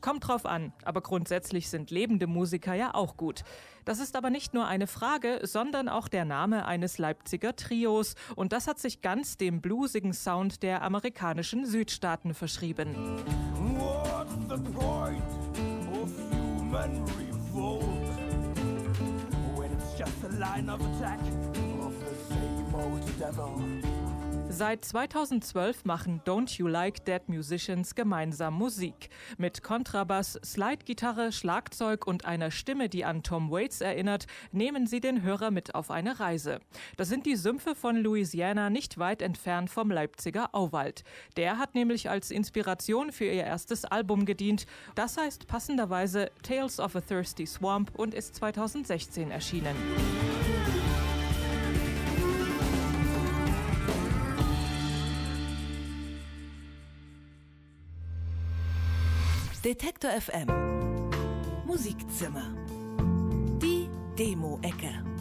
Kommt 0.00 0.26
drauf 0.26 0.44
an, 0.44 0.72
aber 0.84 1.02
grundsätzlich 1.02 1.70
sind 1.70 1.90
lebende 1.92 2.26
Musiker 2.26 2.74
ja 2.74 2.94
auch 2.94 3.16
gut. 3.16 3.44
Das 3.84 4.00
ist 4.00 4.16
aber 4.16 4.28
nicht 4.28 4.54
nur 4.54 4.66
eine 4.66 4.88
Frage, 4.88 5.40
sondern 5.44 5.88
auch 5.88 6.08
der 6.08 6.24
Name 6.24 6.66
eines 6.66 6.98
Leipziger 6.98 7.54
Trios 7.54 8.16
und 8.34 8.52
das 8.52 8.66
hat 8.66 8.80
sich 8.80 9.02
ganz 9.02 9.36
dem 9.36 9.60
bluesigen 9.60 10.12
Sound 10.12 10.62
der 10.64 10.82
amerikanischen 10.82 11.64
Südstaaten 11.64 12.34
verschrieben. 12.34 12.94
What's 13.78 14.34
the 14.48 14.60
point 14.72 15.22
of 15.92 16.10
human 16.32 17.04
revolt 17.18 17.84
when 19.56 19.72
it's 19.72 19.96
just 19.96 20.24
a 20.24 20.38
line 20.38 20.68
of 20.68 20.80
attack 20.80 21.20
of 21.80 21.94
the 22.00 22.34
same 22.34 22.74
old 22.74 23.20
devil? 23.20 24.01
Seit 24.54 24.84
2012 24.84 25.86
machen 25.86 26.20
Don't 26.26 26.58
You 26.58 26.66
Like 26.66 27.06
Dead 27.06 27.26
Musicians 27.26 27.94
gemeinsam 27.94 28.52
Musik. 28.52 29.08
Mit 29.38 29.62
Kontrabass, 29.62 30.38
Slidegitarre, 30.44 31.32
Schlagzeug 31.32 32.06
und 32.06 32.26
einer 32.26 32.50
Stimme, 32.50 32.90
die 32.90 33.06
an 33.06 33.22
Tom 33.22 33.50
Waits 33.50 33.80
erinnert, 33.80 34.26
nehmen 34.52 34.86
sie 34.86 35.00
den 35.00 35.22
Hörer 35.22 35.50
mit 35.50 35.74
auf 35.74 35.90
eine 35.90 36.20
Reise. 36.20 36.60
Das 36.98 37.08
sind 37.08 37.24
die 37.24 37.36
Sümpfe 37.36 37.74
von 37.74 37.96
Louisiana 37.96 38.68
nicht 38.68 38.98
weit 38.98 39.22
entfernt 39.22 39.70
vom 39.70 39.90
Leipziger 39.90 40.54
Auwald. 40.54 41.02
Der 41.38 41.56
hat 41.56 41.74
nämlich 41.74 42.10
als 42.10 42.30
Inspiration 42.30 43.10
für 43.10 43.24
ihr 43.24 43.44
erstes 43.44 43.86
Album 43.86 44.26
gedient. 44.26 44.66
Das 44.94 45.16
heißt 45.16 45.46
passenderweise 45.46 46.30
Tales 46.42 46.78
of 46.78 46.94
a 46.94 47.00
Thirsty 47.00 47.46
Swamp 47.46 47.98
und 47.98 48.12
ist 48.12 48.34
2016 48.34 49.30
erschienen. 49.30 49.76
Detektor 59.64 60.10
FM 60.10 60.48
Musikzimmer. 61.64 62.52
Die 63.62 63.88
Demo-Ecke. 64.18 65.11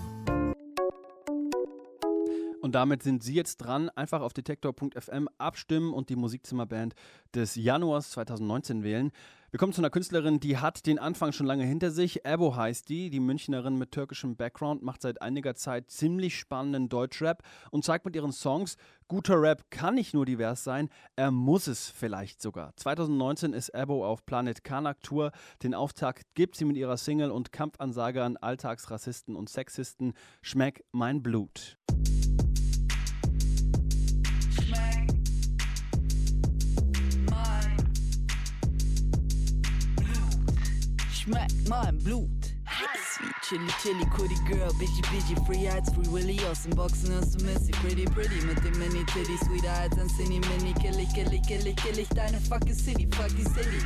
Und 2.61 2.75
damit 2.75 3.01
sind 3.01 3.23
Sie 3.23 3.33
jetzt 3.33 3.57
dran. 3.57 3.89
Einfach 3.89 4.21
auf 4.21 4.33
detektor.fm 4.33 5.27
abstimmen 5.39 5.93
und 5.93 6.09
die 6.09 6.15
Musikzimmerband 6.15 6.93
des 7.33 7.55
Januars 7.55 8.11
2019 8.11 8.83
wählen. 8.83 9.11
Wir 9.49 9.57
kommen 9.57 9.73
zu 9.73 9.81
einer 9.81 9.89
Künstlerin, 9.89 10.39
die 10.39 10.59
hat 10.59 10.85
den 10.85 10.97
Anfang 10.97 11.33
schon 11.33 11.45
lange 11.45 11.65
hinter 11.65 11.91
sich. 11.91 12.23
Ebo 12.23 12.55
heißt 12.55 12.87
die, 12.87 13.09
die 13.09 13.19
Münchnerin 13.19 13.77
mit 13.77 13.91
türkischem 13.91 14.37
Background, 14.37 14.81
macht 14.81 15.01
seit 15.01 15.21
einiger 15.21 15.55
Zeit 15.55 15.89
ziemlich 15.89 16.37
spannenden 16.37 16.87
Deutschrap 16.87 17.43
und 17.69 17.83
zeigt 17.83 18.05
mit 18.05 18.15
ihren 18.15 18.31
Songs, 18.31 18.77
guter 19.09 19.41
Rap 19.41 19.69
kann 19.69 19.95
nicht 19.95 20.13
nur 20.13 20.25
divers 20.25 20.63
sein, 20.63 20.87
er 21.17 21.31
muss 21.31 21.67
es 21.67 21.89
vielleicht 21.89 22.41
sogar. 22.41 22.73
2019 22.77 23.51
ist 23.51 23.69
Ebo 23.69 24.05
auf 24.05 24.25
Planet 24.25 24.63
Kanak 24.63 25.01
Tour. 25.01 25.31
Den 25.63 25.73
Auftakt 25.73 26.23
gibt 26.33 26.55
sie 26.55 26.63
mit 26.63 26.77
ihrer 26.77 26.95
Single 26.95 27.31
und 27.31 27.51
Kampfansage 27.51 28.23
an 28.23 28.37
Alltagsrassisten 28.37 29.35
und 29.35 29.49
Sexisten 29.49 30.13
Schmeck 30.41 30.85
mein 30.93 31.21
Blut. 31.21 31.77
Schmeckt 41.21 41.69
mein 41.69 41.97
Blut. 41.99 42.40
Chilly, 43.51 43.67
chilly, 43.83 44.05
cootie 44.05 44.39
girl, 44.47 44.71
bitchy, 44.79 45.01
bitchy, 45.11 45.45
free 45.45 45.65
heights, 45.65 45.93
free 45.93 46.07
willy, 46.07 46.39
aus 46.45 46.63
dem 46.63 46.73
Boxen 46.73 47.13
hast 47.13 47.37
du 47.37 47.43
Missy, 47.43 47.73
pretty, 47.83 48.05
pretty, 48.05 48.39
mit 48.45 48.63
dem 48.63 48.79
Mini 48.79 49.03
Titty, 49.07 49.35
sweet 49.43 49.65
eyes 49.65 49.91
and 49.99 50.09
Cindy, 50.09 50.39
Mini, 50.47 50.73
kill 50.75 50.97
ich, 50.97 51.13
kill 51.13 51.33
ich, 51.33 51.41
kill 51.41 51.67
ich, 51.67 51.75
kill 51.75 51.99
ich 51.99 52.07
deine 52.15 52.39
fucking 52.39 52.73
City, 52.73 53.09
fuck 53.11 53.27
die 53.35 53.43
City. 53.43 53.83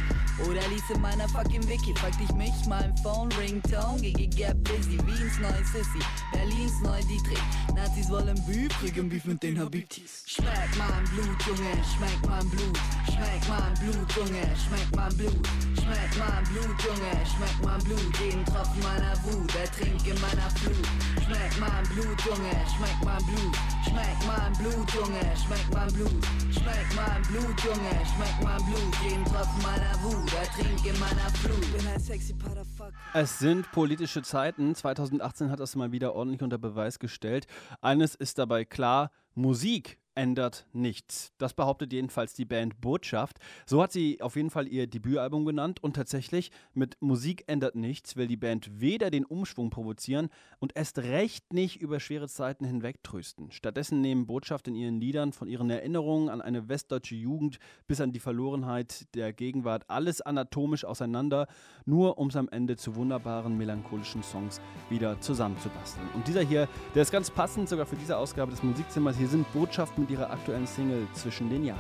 Oder 0.48 0.62
lies 0.70 0.88
in 0.94 1.02
meiner 1.02 1.28
fucking 1.30 1.68
Wiki, 1.68 1.96
fuck 1.96 2.16
dich 2.20 2.32
mich, 2.36 2.54
mein 2.68 2.96
Phone, 2.98 3.32
Ringtone, 3.40 4.00
Gigi, 4.02 4.28
get 4.28 4.64
busy, 4.66 5.00
Wiens 5.08 5.40
neu 5.40 5.58
Sissy, 5.74 6.00
Berlins 6.32 6.80
neu 6.84 7.02
Dietrich, 7.10 7.42
Nazis 7.74 8.08
wollen 8.12 8.38
Beef, 8.46 8.70
kriegen 8.80 9.10
Beef 9.10 9.26
mit 9.26 9.42
den 9.42 9.60
Habitis. 9.60 10.26
Schmeck 10.28 10.78
mein 10.78 11.04
Blut, 11.06 11.42
Junge, 11.48 11.74
schmeck 11.90 12.30
mein 12.30 12.48
Blut, 12.52 12.78
schmeck 13.08 13.42
mein 13.50 13.74
Blut, 13.82 14.16
Junge, 14.16 14.46
schmeck 14.62 14.96
mein 14.96 15.18
Blut, 15.18 15.48
schmeck 15.74 16.12
mein 16.20 16.44
Blut, 16.54 16.78
Junge, 16.86 17.26
schmeck 17.26 17.58
mein 17.64 17.84
Blut, 17.84 18.20
jeden 18.20 18.46
Tropfen 18.46 18.84
meiner 18.84 19.16
Wut, 19.24 19.55
ertrink 19.56 20.06
in 20.08 20.20
meiner 20.22 20.50
Flut. 20.58 20.86
Schmeck 21.24 21.60
mein 21.60 21.84
Blut, 21.90 22.20
Junge, 22.22 22.52
schmeck 22.76 23.00
mein 23.04 23.24
Blut, 23.26 23.56
schmeck 23.84 24.18
mein 24.28 24.54
Blut, 24.54 24.92
Junge, 24.94 25.22
schmeck 25.36 25.66
mein 25.74 25.94
Blut, 25.94 26.26
schmeck 26.52 26.88
mein 26.96 27.22
Blut, 27.24 27.64
Junge, 27.64 27.94
schmeck 28.06 28.44
mein 28.44 28.66
Blut, 28.66 28.96
jeden 29.04 29.26
Tropfen 29.26 29.64
meiner 29.64 30.04
Wut, 30.04 30.34
ertrink 30.34 30.86
in 30.86 31.00
meiner 31.00 31.30
Flut. 31.42 31.74
Bin 31.74 31.88
ein 31.88 32.00
sexy 32.00 32.34
Motherfucker. 32.34 32.94
Es 33.14 33.40
sind 33.40 33.72
politische 33.72 34.22
Zeiten. 34.22 34.76
2018 34.76 35.50
hat 35.50 35.60
das 35.60 35.76
mal 35.76 35.92
wieder 35.92 36.14
ordentlich 36.16 36.42
unter 36.42 36.58
Beweis 36.58 37.00
gestellt. 37.00 37.48
Eines 37.82 38.16
ist 38.16 38.38
dabei 38.38 38.66
klar, 38.66 39.12
Musik 39.34 40.00
ändert 40.16 40.66
nichts. 40.74 41.34
Das 41.38 41.54
behauptet 41.54 41.94
jedenfalls 41.94 42.34
die 42.34 42.46
Band 42.46 42.82
Botschaft. 42.82 43.38
So 43.66 43.82
hat 43.82 43.92
sie 43.92 44.22
auf 44.22 44.36
jeden 44.36 44.50
Fall 44.50 44.68
ihr 44.68 44.88
Debütalbum 44.88 45.46
genannt 45.46 45.84
und 45.84 45.96
tatsächlich 45.96 46.52
mit 46.74 46.98
Musik 47.02 47.44
ändert 47.48 47.76
nichts 47.76 48.16
will 48.16 48.28
die 48.28 48.38
Band 48.38 48.80
weder 48.80 49.10
den 49.10 49.26
Umschwung 49.26 49.70
provozieren 49.70 50.30
und 50.60 50.76
erst 50.76 51.00
recht 51.00 51.54
nicht 51.54 51.82
über 51.82 52.00
schwere 52.00 52.28
Zeiten 52.28 52.66
hinweg 52.66 53.04
trösten. 53.04 53.52
Stattdessen 53.52 54.02
nehmen 54.02 54.28
Botschaft 54.28 54.68
in 54.68 54.76
ihren 54.76 55.00
Liedern 55.00 55.34
von 55.34 55.48
ihren 55.48 55.70
Erinnerungen 55.70 56.30
an 56.30 56.42
eine 56.42 56.70
westdeutsche 56.70 57.16
Jugend 57.16 57.60
bis 57.88 58.02
an 58.02 58.12
die 58.12 58.20
Verlorenheit 58.20 59.14
der 59.16 59.34
Gegenwart 59.34 59.90
alles 59.90 60.22
anatomisch 60.22 60.86
auseinander, 60.86 61.48
nur 61.86 62.18
um 62.18 62.30
es 62.30 62.36
am 62.36 62.50
Ende 62.50 62.76
zu 62.78 62.96
wunderbaren 62.96 63.58
melancholischen 63.58 64.24
Songs 64.24 64.62
wieder 64.90 65.20
zusammenzubasteln. 65.22 66.08
Und 66.14 66.28
dieser 66.28 66.42
hier, 66.42 66.68
der 66.94 67.02
ist 67.02 67.12
ganz 67.12 67.30
passend 67.30 67.70
sogar 67.70 67.86
für 67.86 67.96
diese 67.96 68.18
Ausgabe 68.18 68.52
des 68.52 68.64
Musikzimmers. 68.64 69.18
Hier 69.18 69.28
sind 69.28 69.52
Botschaften 69.54 70.05
mit 70.06 70.20
ihrer 70.20 70.30
aktuellen 70.30 70.68
Single 70.68 71.08
Zwischen 71.14 71.50
den 71.50 71.66
Jahren. 71.66 71.80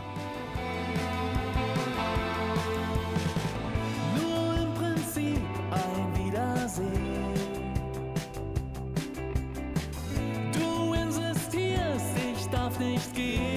Nur 4.19 4.55
im 4.63 4.73
Prinzip 4.73 5.37
ein 5.69 6.25
Wiedersehen. 6.25 7.33
Du 10.53 10.93
insistierst, 10.93 12.17
ich 12.33 12.47
darf 12.47 12.79
nicht 12.79 13.13
gehen. 13.13 13.54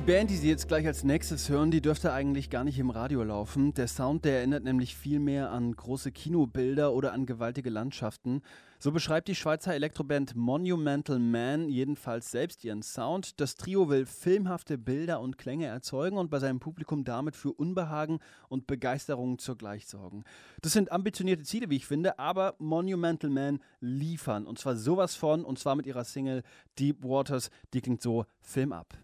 Die 0.00 0.06
Band, 0.06 0.30
die 0.30 0.36
Sie 0.36 0.48
jetzt 0.48 0.66
gleich 0.66 0.86
als 0.86 1.04
nächstes 1.04 1.50
hören, 1.50 1.70
die 1.70 1.82
dürfte 1.82 2.10
eigentlich 2.14 2.48
gar 2.48 2.64
nicht 2.64 2.78
im 2.78 2.88
Radio 2.88 3.22
laufen. 3.22 3.74
Der 3.74 3.86
Sound, 3.86 4.24
der 4.24 4.38
erinnert 4.38 4.64
nämlich 4.64 4.96
viel 4.96 5.18
mehr 5.18 5.50
an 5.50 5.76
große 5.76 6.10
Kinobilder 6.10 6.94
oder 6.94 7.12
an 7.12 7.26
gewaltige 7.26 7.68
Landschaften. 7.68 8.40
So 8.78 8.92
beschreibt 8.92 9.28
die 9.28 9.34
Schweizer 9.34 9.74
Elektroband 9.74 10.34
Monumental 10.34 11.18
Man 11.18 11.68
jedenfalls 11.68 12.30
selbst 12.30 12.64
ihren 12.64 12.82
Sound. 12.82 13.38
Das 13.42 13.56
Trio 13.56 13.90
will 13.90 14.06
filmhafte 14.06 14.78
Bilder 14.78 15.20
und 15.20 15.36
Klänge 15.36 15.66
erzeugen 15.66 16.16
und 16.16 16.30
bei 16.30 16.38
seinem 16.38 16.60
Publikum 16.60 17.04
damit 17.04 17.36
für 17.36 17.52
Unbehagen 17.52 18.20
und 18.48 18.66
Begeisterung 18.66 19.38
zugleich 19.38 19.86
sorgen. 19.86 20.24
Das 20.62 20.72
sind 20.72 20.92
ambitionierte 20.92 21.44
Ziele, 21.44 21.68
wie 21.68 21.76
ich 21.76 21.86
finde, 21.86 22.18
aber 22.18 22.54
Monumental 22.58 23.28
Man 23.28 23.60
liefern. 23.80 24.46
Und 24.46 24.58
zwar 24.58 24.76
sowas 24.76 25.14
von, 25.14 25.44
und 25.44 25.58
zwar 25.58 25.76
mit 25.76 25.84
ihrer 25.84 26.04
Single 26.04 26.42
Deep 26.78 27.04
Waters, 27.04 27.50
die 27.74 27.82
klingt 27.82 28.00
so 28.00 28.24
Film 28.40 28.72
ab. 28.72 28.96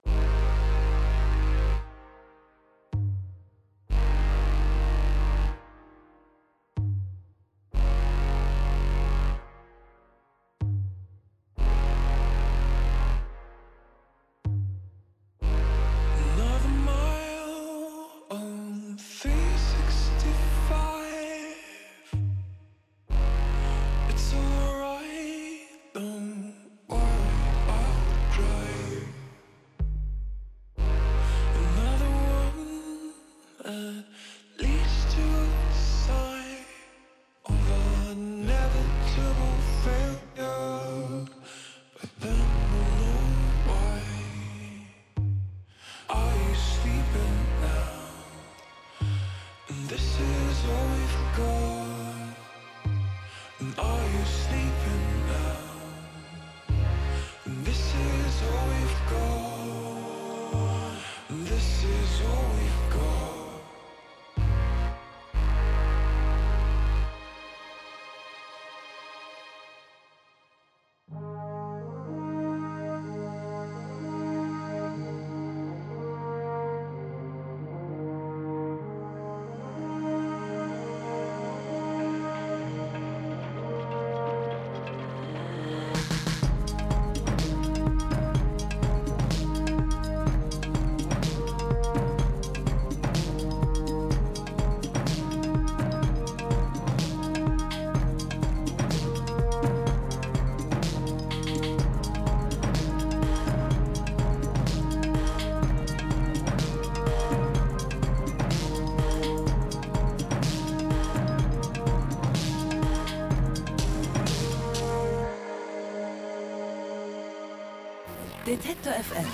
Detektor 118.56 118.92
FM. 118.94 119.26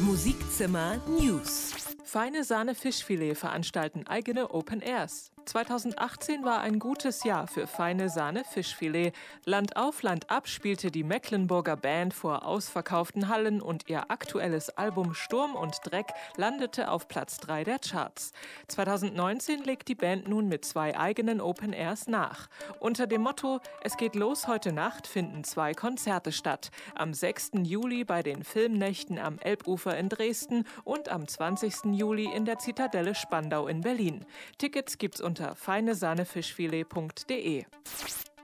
Musikzimmer 0.00 1.00
News. 1.06 1.72
Feine 2.02 2.42
Sahne 2.42 2.74
Fischfilet 2.74 3.36
veranstalten 3.36 4.04
eigene 4.08 4.50
Open 4.52 4.82
Airs. 4.82 5.30
2018 5.50 6.44
war 6.44 6.60
ein 6.60 6.78
gutes 6.78 7.24
Jahr 7.24 7.48
für 7.48 7.66
feine 7.66 8.08
Sahne 8.08 8.44
Fischfilet. 8.44 9.12
Land 9.44 9.74
auf, 9.74 10.04
Land 10.04 10.30
ab 10.30 10.46
spielte 10.46 10.92
die 10.92 11.02
Mecklenburger 11.02 11.76
Band 11.76 12.14
vor 12.14 12.46
ausverkauften 12.46 13.26
Hallen 13.26 13.60
und 13.60 13.88
ihr 13.88 14.12
aktuelles 14.12 14.70
Album 14.78 15.12
Sturm 15.12 15.56
und 15.56 15.74
Dreck 15.82 16.06
landete 16.36 16.88
auf 16.88 17.08
Platz 17.08 17.38
3 17.38 17.64
der 17.64 17.80
Charts. 17.80 18.30
2019 18.68 19.64
legt 19.64 19.88
die 19.88 19.96
Band 19.96 20.28
nun 20.28 20.46
mit 20.46 20.64
zwei 20.64 20.96
eigenen 20.96 21.40
Open 21.40 21.72
Airs 21.72 22.06
nach. 22.06 22.48
Unter 22.78 23.08
dem 23.08 23.22
Motto 23.22 23.58
Es 23.82 23.96
geht 23.96 24.14
los 24.14 24.46
heute 24.46 24.72
Nacht 24.72 25.08
finden 25.08 25.42
zwei 25.42 25.74
Konzerte 25.74 26.30
statt. 26.30 26.70
Am 26.94 27.12
6. 27.12 27.54
Juli 27.64 28.04
bei 28.04 28.22
den 28.22 28.44
Filmnächten 28.44 29.18
am 29.18 29.40
Elbufer 29.40 29.98
in 29.98 30.10
Dresden 30.10 30.64
und 30.84 31.08
am 31.08 31.26
20. 31.26 31.86
Juli 31.86 32.32
in 32.32 32.44
der 32.44 32.60
Zitadelle 32.60 33.16
Spandau 33.16 33.66
in 33.66 33.80
Berlin. 33.80 34.24
Tickets 34.56 34.96
gibt's 34.96 35.20
unter 35.20 35.39
feinesahnefischfilet.de. 35.54 37.64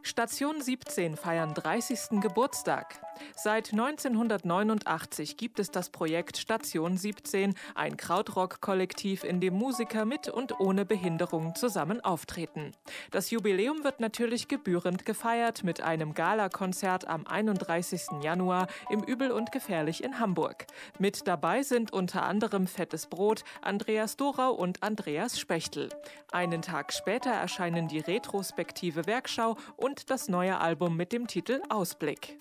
Station 0.02 0.62
17 0.62 1.16
feiern 1.16 1.54
30. 1.54 2.20
Geburtstag. 2.20 3.05
Seit 3.34 3.72
1989 3.72 5.36
gibt 5.36 5.58
es 5.58 5.70
das 5.70 5.90
Projekt 5.90 6.36
Station 6.36 6.96
17, 6.96 7.54
ein 7.74 7.96
Krautrock-Kollektiv, 7.96 9.24
in 9.24 9.40
dem 9.40 9.54
Musiker 9.54 10.04
mit 10.04 10.28
und 10.28 10.58
ohne 10.60 10.84
Behinderung 10.84 11.54
zusammen 11.54 12.00
auftreten. 12.00 12.72
Das 13.10 13.30
Jubiläum 13.30 13.84
wird 13.84 14.00
natürlich 14.00 14.48
gebührend 14.48 15.04
gefeiert 15.04 15.64
mit 15.64 15.80
einem 15.80 16.14
Galakonzert 16.14 17.06
am 17.06 17.26
31. 17.26 18.22
Januar 18.22 18.66
im 18.90 19.02
Übel 19.02 19.30
und 19.30 19.52
Gefährlich 19.52 20.02
in 20.02 20.18
Hamburg. 20.18 20.66
Mit 20.98 21.26
dabei 21.26 21.62
sind 21.62 21.92
unter 21.92 22.24
anderem 22.24 22.66
Fettes 22.66 23.06
Brot, 23.06 23.44
Andreas 23.62 24.16
Dorau 24.16 24.52
und 24.52 24.82
Andreas 24.82 25.38
Spechtel. 25.38 25.88
Einen 26.32 26.62
Tag 26.62 26.92
später 26.92 27.30
erscheinen 27.30 27.88
die 27.88 28.00
retrospektive 28.00 29.06
Werkschau 29.06 29.56
und 29.76 30.10
das 30.10 30.28
neue 30.28 30.58
Album 30.58 30.96
mit 30.96 31.12
dem 31.12 31.26
Titel 31.26 31.60
Ausblick. 31.68 32.36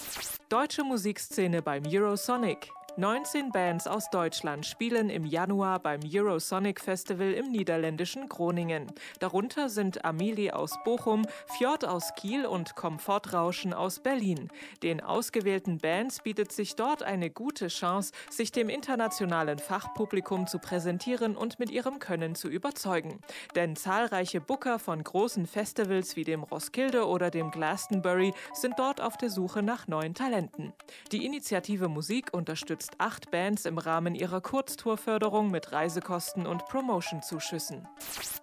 Deutsche 0.65 0.83
Musikszene 0.83 1.61
beim 1.61 1.83
Eurosonic. 1.85 2.71
19 2.97 3.51
Bands 3.51 3.87
aus 3.87 4.09
Deutschland 4.09 4.65
spielen 4.65 5.09
im 5.09 5.25
Januar 5.25 5.79
beim 5.79 5.99
Eurosonic 6.05 6.79
Festival 6.79 7.33
im 7.33 7.51
niederländischen 7.51 8.29
Groningen. 8.29 8.89
Darunter 9.19 9.67
sind 9.67 10.05
Amelie 10.05 10.51
aus 10.51 10.81
Bochum, 10.85 11.27
Fjord 11.57 11.83
aus 11.83 12.13
Kiel 12.15 12.45
und 12.45 12.77
Komfortrauschen 12.77 13.73
aus 13.73 13.99
Berlin. 13.99 14.47
Den 14.81 15.01
ausgewählten 15.01 15.79
Bands 15.79 16.21
bietet 16.21 16.53
sich 16.53 16.77
dort 16.77 17.03
eine 17.03 17.29
gute 17.29 17.67
Chance, 17.67 18.13
sich 18.29 18.53
dem 18.53 18.69
internationalen 18.69 19.59
Fachpublikum 19.59 20.47
zu 20.47 20.59
präsentieren 20.59 21.35
und 21.35 21.59
mit 21.59 21.71
ihrem 21.71 21.99
Können 21.99 22.33
zu 22.33 22.47
überzeugen. 22.47 23.19
Denn 23.55 23.75
zahlreiche 23.75 24.39
Booker 24.39 24.79
von 24.79 25.03
großen 25.03 25.47
Festivals 25.47 26.15
wie 26.15 26.23
dem 26.23 26.43
Roskilde 26.43 27.05
oder 27.05 27.29
dem 27.29 27.51
Glastonbury 27.51 28.33
sind 28.53 28.75
dort 28.79 29.01
auf 29.01 29.17
der 29.17 29.29
Suche 29.29 29.61
nach 29.61 29.89
neuen 29.89 30.13
Talenten. 30.13 30.71
Die 31.11 31.25
Initiative 31.25 31.89
Musik 31.89 32.33
unterstützt 32.33 32.84
unterstützt 32.85 32.95
acht 32.99 33.31
Bands 33.31 33.65
im 33.65 33.77
Rahmen 33.77 34.15
ihrer 34.15 34.41
Kurztourförderung 34.41 35.51
mit 35.51 35.71
Reisekosten 35.71 36.45
und 36.45 36.65
Promotion-Zuschüssen. 36.65 37.87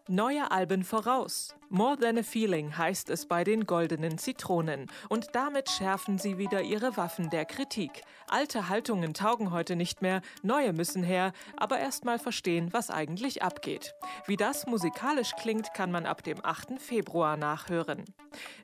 Neue 0.08 0.50
Alben 0.50 0.84
voraus. 0.84 1.54
More 1.74 1.96
Than 1.96 2.18
a 2.18 2.22
Feeling 2.22 2.76
heißt 2.76 3.08
es 3.08 3.24
bei 3.24 3.44
den 3.44 3.64
goldenen 3.64 4.18
Zitronen. 4.18 4.90
Und 5.08 5.28
damit 5.32 5.70
schärfen 5.70 6.18
sie 6.18 6.36
wieder 6.36 6.60
ihre 6.60 6.98
Waffen 6.98 7.30
der 7.30 7.46
Kritik. 7.46 8.02
Alte 8.28 8.68
Haltungen 8.68 9.14
taugen 9.14 9.52
heute 9.52 9.74
nicht 9.74 10.02
mehr, 10.02 10.20
neue 10.42 10.74
müssen 10.74 11.02
her, 11.02 11.32
aber 11.56 11.78
erst 11.78 12.04
mal 12.04 12.18
verstehen, 12.18 12.74
was 12.74 12.90
eigentlich 12.90 13.42
abgeht. 13.42 13.94
Wie 14.26 14.36
das 14.36 14.66
musikalisch 14.66 15.32
klingt, 15.40 15.72
kann 15.72 15.90
man 15.90 16.04
ab 16.04 16.22
dem 16.22 16.44
8. 16.44 16.78
Februar 16.78 17.38
nachhören. 17.38 18.04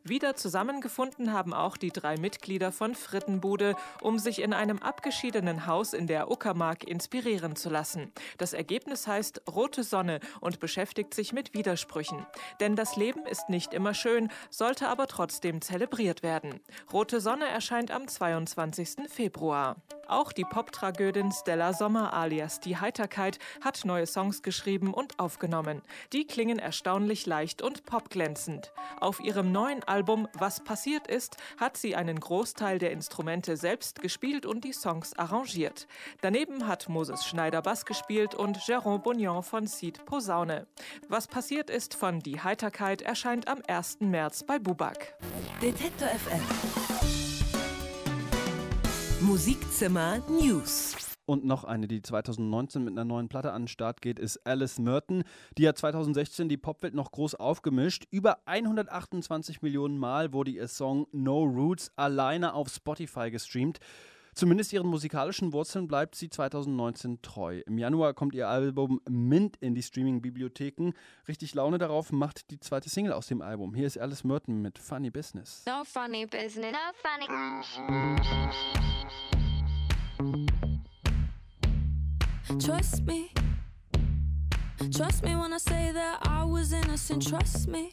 Wieder 0.04 0.36
zusammengefunden 0.36 1.32
haben 1.32 1.54
auch 1.54 1.78
die 1.78 1.90
drei 1.90 2.16
Mitglieder 2.18 2.72
von 2.72 2.94
Frittenbude, 2.94 3.74
um 4.02 4.18
sich 4.18 4.42
in 4.42 4.52
einem 4.52 4.80
abgeschiedenen 4.80 5.66
Haus 5.66 5.94
in 5.94 6.06
der 6.06 6.30
Uckermark 6.30 6.84
inspirieren 6.84 7.56
zu 7.56 7.70
lassen. 7.70 8.12
Das 8.36 8.52
Ergebnis 8.52 9.06
heißt 9.06 9.42
Rote 9.50 9.82
Sonne 9.82 10.20
und 10.40 10.60
beschäftigt 10.60 11.14
sich 11.14 11.32
mit 11.32 11.54
Widersprüchen. 11.54 12.26
Denn 12.60 12.76
das 12.76 12.97
Leben 12.98 13.24
ist 13.26 13.48
nicht 13.48 13.72
immer 13.72 13.94
schön, 13.94 14.28
sollte 14.50 14.88
aber 14.88 15.06
trotzdem 15.06 15.60
zelebriert 15.60 16.22
werden. 16.22 16.60
Rote 16.92 17.20
Sonne 17.20 17.46
erscheint 17.46 17.92
am 17.92 18.08
22. 18.08 19.08
Februar. 19.08 19.76
Auch 20.08 20.32
die 20.32 20.44
Pop-Tragödin 20.44 21.32
Stella 21.32 21.74
Sommer 21.74 22.14
alias 22.14 22.60
Die 22.60 22.78
Heiterkeit 22.78 23.38
hat 23.62 23.84
neue 23.84 24.06
Songs 24.06 24.42
geschrieben 24.42 24.94
und 24.94 25.18
aufgenommen. 25.18 25.82
Die 26.14 26.26
klingen 26.26 26.58
erstaunlich 26.58 27.26
leicht 27.26 27.60
und 27.60 27.84
popglänzend. 27.84 28.72
Auf 29.00 29.20
ihrem 29.20 29.52
neuen 29.52 29.84
Album 29.84 30.26
Was 30.32 30.64
passiert 30.64 31.06
ist, 31.08 31.36
hat 31.58 31.76
sie 31.76 31.94
einen 31.94 32.18
Großteil 32.18 32.78
der 32.78 32.90
Instrumente 32.90 33.58
selbst 33.58 34.00
gespielt 34.00 34.46
und 34.46 34.64
die 34.64 34.72
Songs 34.72 35.12
arrangiert. 35.18 35.86
Daneben 36.22 36.66
hat 36.66 36.88
Moses 36.88 37.26
Schneider 37.26 37.60
Bass 37.60 37.84
gespielt 37.84 38.34
und 38.34 38.56
Jérôme 38.56 39.00
Bognon 39.00 39.42
von 39.42 39.66
Seed 39.66 40.06
Posaune. 40.06 40.66
Was 41.08 41.26
passiert 41.28 41.68
ist 41.68 41.94
von 41.94 42.20
Die 42.20 42.40
Heiterkeit 42.40 42.77
erscheint 42.80 43.48
am 43.48 43.60
1. 43.66 43.98
März 44.02 44.44
bei 44.44 44.60
Bubak. 44.60 45.14
Detektor 45.60 46.06
FM. 46.06 46.40
Musikzimmer 49.20 50.18
News. 50.28 50.94
Und 51.26 51.44
noch 51.44 51.64
eine, 51.64 51.88
die 51.88 52.02
2019 52.02 52.84
mit 52.84 52.92
einer 52.92 53.04
neuen 53.04 53.28
Platte 53.28 53.52
an 53.52 53.62
den 53.62 53.68
Start 53.68 54.00
geht, 54.00 54.20
ist 54.20 54.46
Alice 54.46 54.78
Merton. 54.78 55.24
Die 55.58 55.66
hat 55.66 55.76
2016 55.76 56.48
die 56.48 56.56
Popwelt 56.56 56.94
noch 56.94 57.10
groß 57.10 57.34
aufgemischt. 57.34 58.04
Über 58.12 58.38
128 58.46 59.60
Millionen 59.60 59.98
Mal 59.98 60.32
wurde 60.32 60.52
ihr 60.52 60.68
Song 60.68 61.08
No 61.10 61.42
Roots 61.42 61.90
alleine 61.96 62.54
auf 62.54 62.68
Spotify 62.68 63.32
gestreamt. 63.32 63.80
Zumindest 64.38 64.72
ihren 64.72 64.86
musikalischen 64.86 65.52
Wurzeln 65.52 65.88
bleibt 65.88 66.14
sie 66.14 66.30
2019 66.30 67.22
treu. 67.22 67.60
Im 67.66 67.76
Januar 67.76 68.14
kommt 68.14 68.36
ihr 68.36 68.46
Album 68.46 69.00
Mint 69.10 69.56
in 69.56 69.74
die 69.74 69.82
Streaming-Bibliotheken. 69.82 70.92
Richtig 71.26 71.54
Laune 71.54 71.78
darauf 71.78 72.12
macht 72.12 72.52
die 72.52 72.60
zweite 72.60 72.88
Single 72.88 73.14
aus 73.14 73.26
dem 73.26 73.42
Album. 73.42 73.74
Hier 73.74 73.88
ist 73.88 73.98
Alice 73.98 74.22
Merton 74.22 74.62
mit 74.62 74.78
Funny 74.78 75.10
Business. 75.10 75.64
No 75.66 75.82
funny 75.82 76.24
business, 76.24 76.72
no 76.72 76.78
funny. 77.02 77.26
Trust 82.60 83.04
me. 83.06 83.30
Trust 84.92 85.24
me 85.24 85.34
when 85.34 85.52
I 85.52 85.58
say 85.58 85.92
that 85.92 86.24
I 86.24 86.44
was 86.48 86.70
innocent. 86.70 87.28
Trust 87.28 87.66
me. 87.66 87.92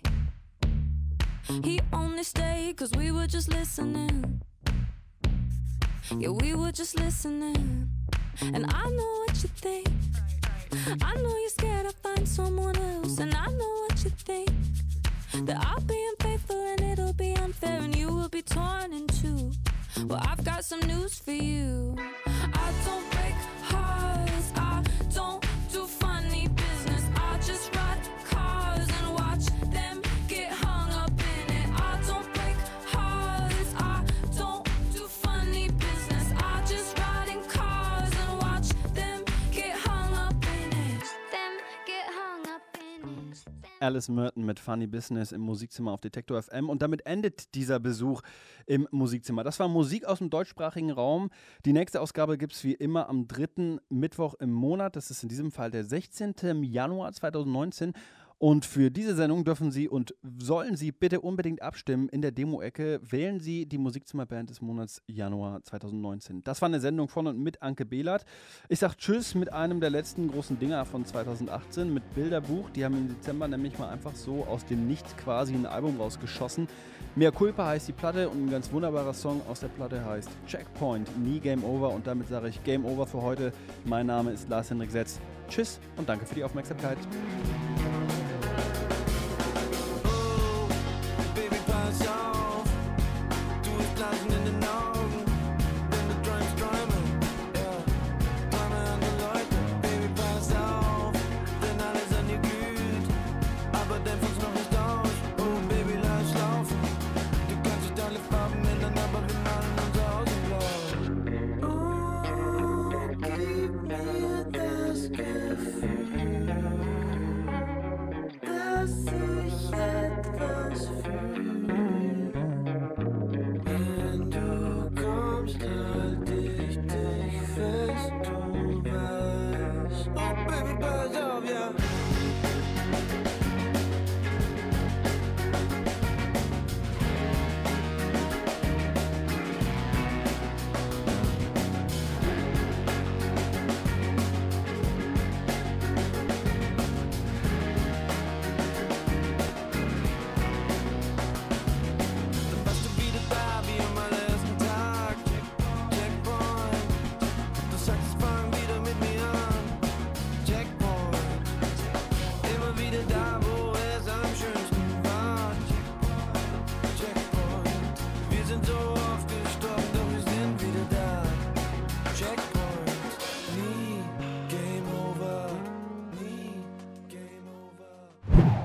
He 1.64 1.82
only 1.92 2.24
stayed 2.24 2.78
cause 2.78 2.92
we 2.96 3.12
were 3.12 3.26
just 3.26 3.52
listening. 3.52 4.44
Yeah, 6.12 6.30
we 6.30 6.54
were 6.54 6.72
just 6.72 7.00
listening. 7.00 7.90
And 8.42 8.66
I 8.72 8.90
know 8.90 9.24
what 9.26 9.44
you 9.44 9.50
think. 9.56 9.88
I 11.02 11.16
know 11.16 11.38
you're 11.38 11.50
scared 11.50 11.86
I'll 11.88 11.92
find 11.94 12.28
someone 12.28 12.78
else. 12.78 13.18
And 13.18 13.34
I 13.34 13.48
know 13.48 13.86
what 13.88 14.04
you 14.04 14.12
think. 14.12 14.52
That 15.46 15.58
I'll 15.66 15.82
be 15.82 16.00
unfaithful 16.12 16.66
and 16.68 16.82
it'll 16.82 17.14
be 17.14 17.34
unfair 17.34 17.82
and 17.82 17.96
you 17.96 18.08
will 18.10 18.30
be 18.30 18.42
torn 18.42 18.94
in 18.94 19.08
two. 19.08 19.52
Well, 20.06 20.22
I've 20.22 20.44
got 20.46 20.64
some 20.64 20.80
news 20.82 21.18
for 21.20 21.32
you. 21.32 21.96
I 22.28 22.72
don't 22.86 23.12
break 23.12 23.36
hearts. 23.64 24.52
I 24.56 24.84
don't 25.14 25.45
Alice 43.86 44.10
Merton 44.10 44.44
mit 44.44 44.60
Funny 44.60 44.88
Business 44.88 45.32
im 45.32 45.42
Musikzimmer 45.42 45.92
auf 45.92 46.02
Detektor 46.02 46.42
FM. 46.42 46.70
Und 46.70 46.82
damit 46.82 47.06
endet 47.06 47.54
dieser 47.54 47.80
Besuch 47.80 48.24
im 48.66 48.88
Musikzimmer. 48.90 49.44
Das 49.44 49.60
war 49.60 49.68
Musik 49.68 50.06
aus 50.06 50.18
dem 50.18 50.32
deutschsprachigen 50.32 50.90
Raum. 50.90 51.30
Die 51.66 51.74
nächste 51.74 52.02
Ausgabe 52.02 52.40
gibt 52.40 52.54
es 52.54 52.64
wie 52.64 52.74
immer 52.74 53.08
am 53.10 53.28
dritten 53.28 53.80
Mittwoch 53.90 54.34
im 54.40 54.52
Monat. 54.52 54.96
Das 54.96 55.12
ist 55.12 55.22
in 55.22 55.30
diesem 55.30 55.52
Fall 55.52 55.70
der 55.70 55.84
16. 55.84 56.64
Januar 56.64 57.14
2019. 57.14 57.94
Und 58.46 58.64
für 58.64 58.92
diese 58.92 59.16
Sendung 59.16 59.44
dürfen 59.44 59.72
Sie 59.72 59.90
und 59.90 60.14
sollen 60.38 60.76
Sie 60.76 60.92
bitte 60.92 61.20
unbedingt 61.22 61.64
abstimmen 61.64 62.10
in 62.10 62.22
der 62.22 62.30
Demo-Ecke. 62.30 63.00
Wählen 63.02 63.40
Sie 63.40 63.66
die 63.66 63.80
Musikzimmerband 63.80 64.52
des 64.52 64.62
Monats 64.62 65.02
Januar 65.08 65.64
2019. 65.64 66.44
Das 66.44 66.62
war 66.62 66.70
eine 66.70 66.80
Sendung 66.80 67.10
von 67.10 67.26
und 67.26 67.40
mit 67.40 67.64
Anke 67.64 67.88
Behlert. 67.88 68.24
Ich 68.70 68.78
sage 68.78 68.98
Tschüss 68.98 69.34
mit 69.34 69.52
einem 69.52 69.80
der 69.80 69.90
letzten 69.90 70.28
großen 70.28 70.60
Dinger 70.60 70.86
von 70.86 71.06
2018 71.06 71.92
mit 71.92 72.04
Bilderbuch. 72.14 72.70
Die 72.70 72.86
haben 72.86 72.96
im 72.96 73.08
Dezember 73.08 73.48
nämlich 73.48 73.80
mal 73.80 73.90
einfach 73.90 74.14
so 74.14 74.46
aus 74.46 74.64
dem 74.64 74.86
Nichts 74.86 75.18
quasi 75.18 75.56
ein 75.56 75.66
Album 75.66 76.00
rausgeschossen. 76.00 76.68
Mehr 77.16 77.32
Culpa 77.32 77.66
heißt 77.66 77.88
die 77.88 77.94
Platte 77.94 78.30
und 78.30 78.46
ein 78.46 78.52
ganz 78.52 78.72
wunderbarer 78.72 79.16
Song 79.16 79.42
aus 79.50 79.62
der 79.62 79.70
Platte 79.70 80.06
heißt 80.06 80.30
Checkpoint, 80.46 81.10
nie 81.18 81.40
Game 81.40 81.64
Over. 81.64 81.90
Und 81.90 82.06
damit 82.06 82.28
sage 82.28 82.50
ich 82.50 82.64
Game 82.64 82.86
Over 82.86 83.08
für 83.08 83.24
heute. 83.24 83.52
Mein 83.86 84.06
Name 84.06 84.34
ist 84.34 84.50
Lars 84.50 84.70
Henrik 84.70 84.92
Setz. 84.92 85.20
Tschüss 85.50 85.80
und 85.98 86.08
danke 86.08 86.28
für 86.28 86.36
die 86.36 86.44
Aufmerksamkeit. 86.44 87.00
Oh, 90.04 90.68
baby, 91.36 91.58
pass 91.68 92.08
off. 92.08 92.64
Du 93.64 93.82
ist 93.82 93.96
blasen 93.96 94.32
in 94.32 94.46
den 94.46 94.64
Augen. 94.64 94.95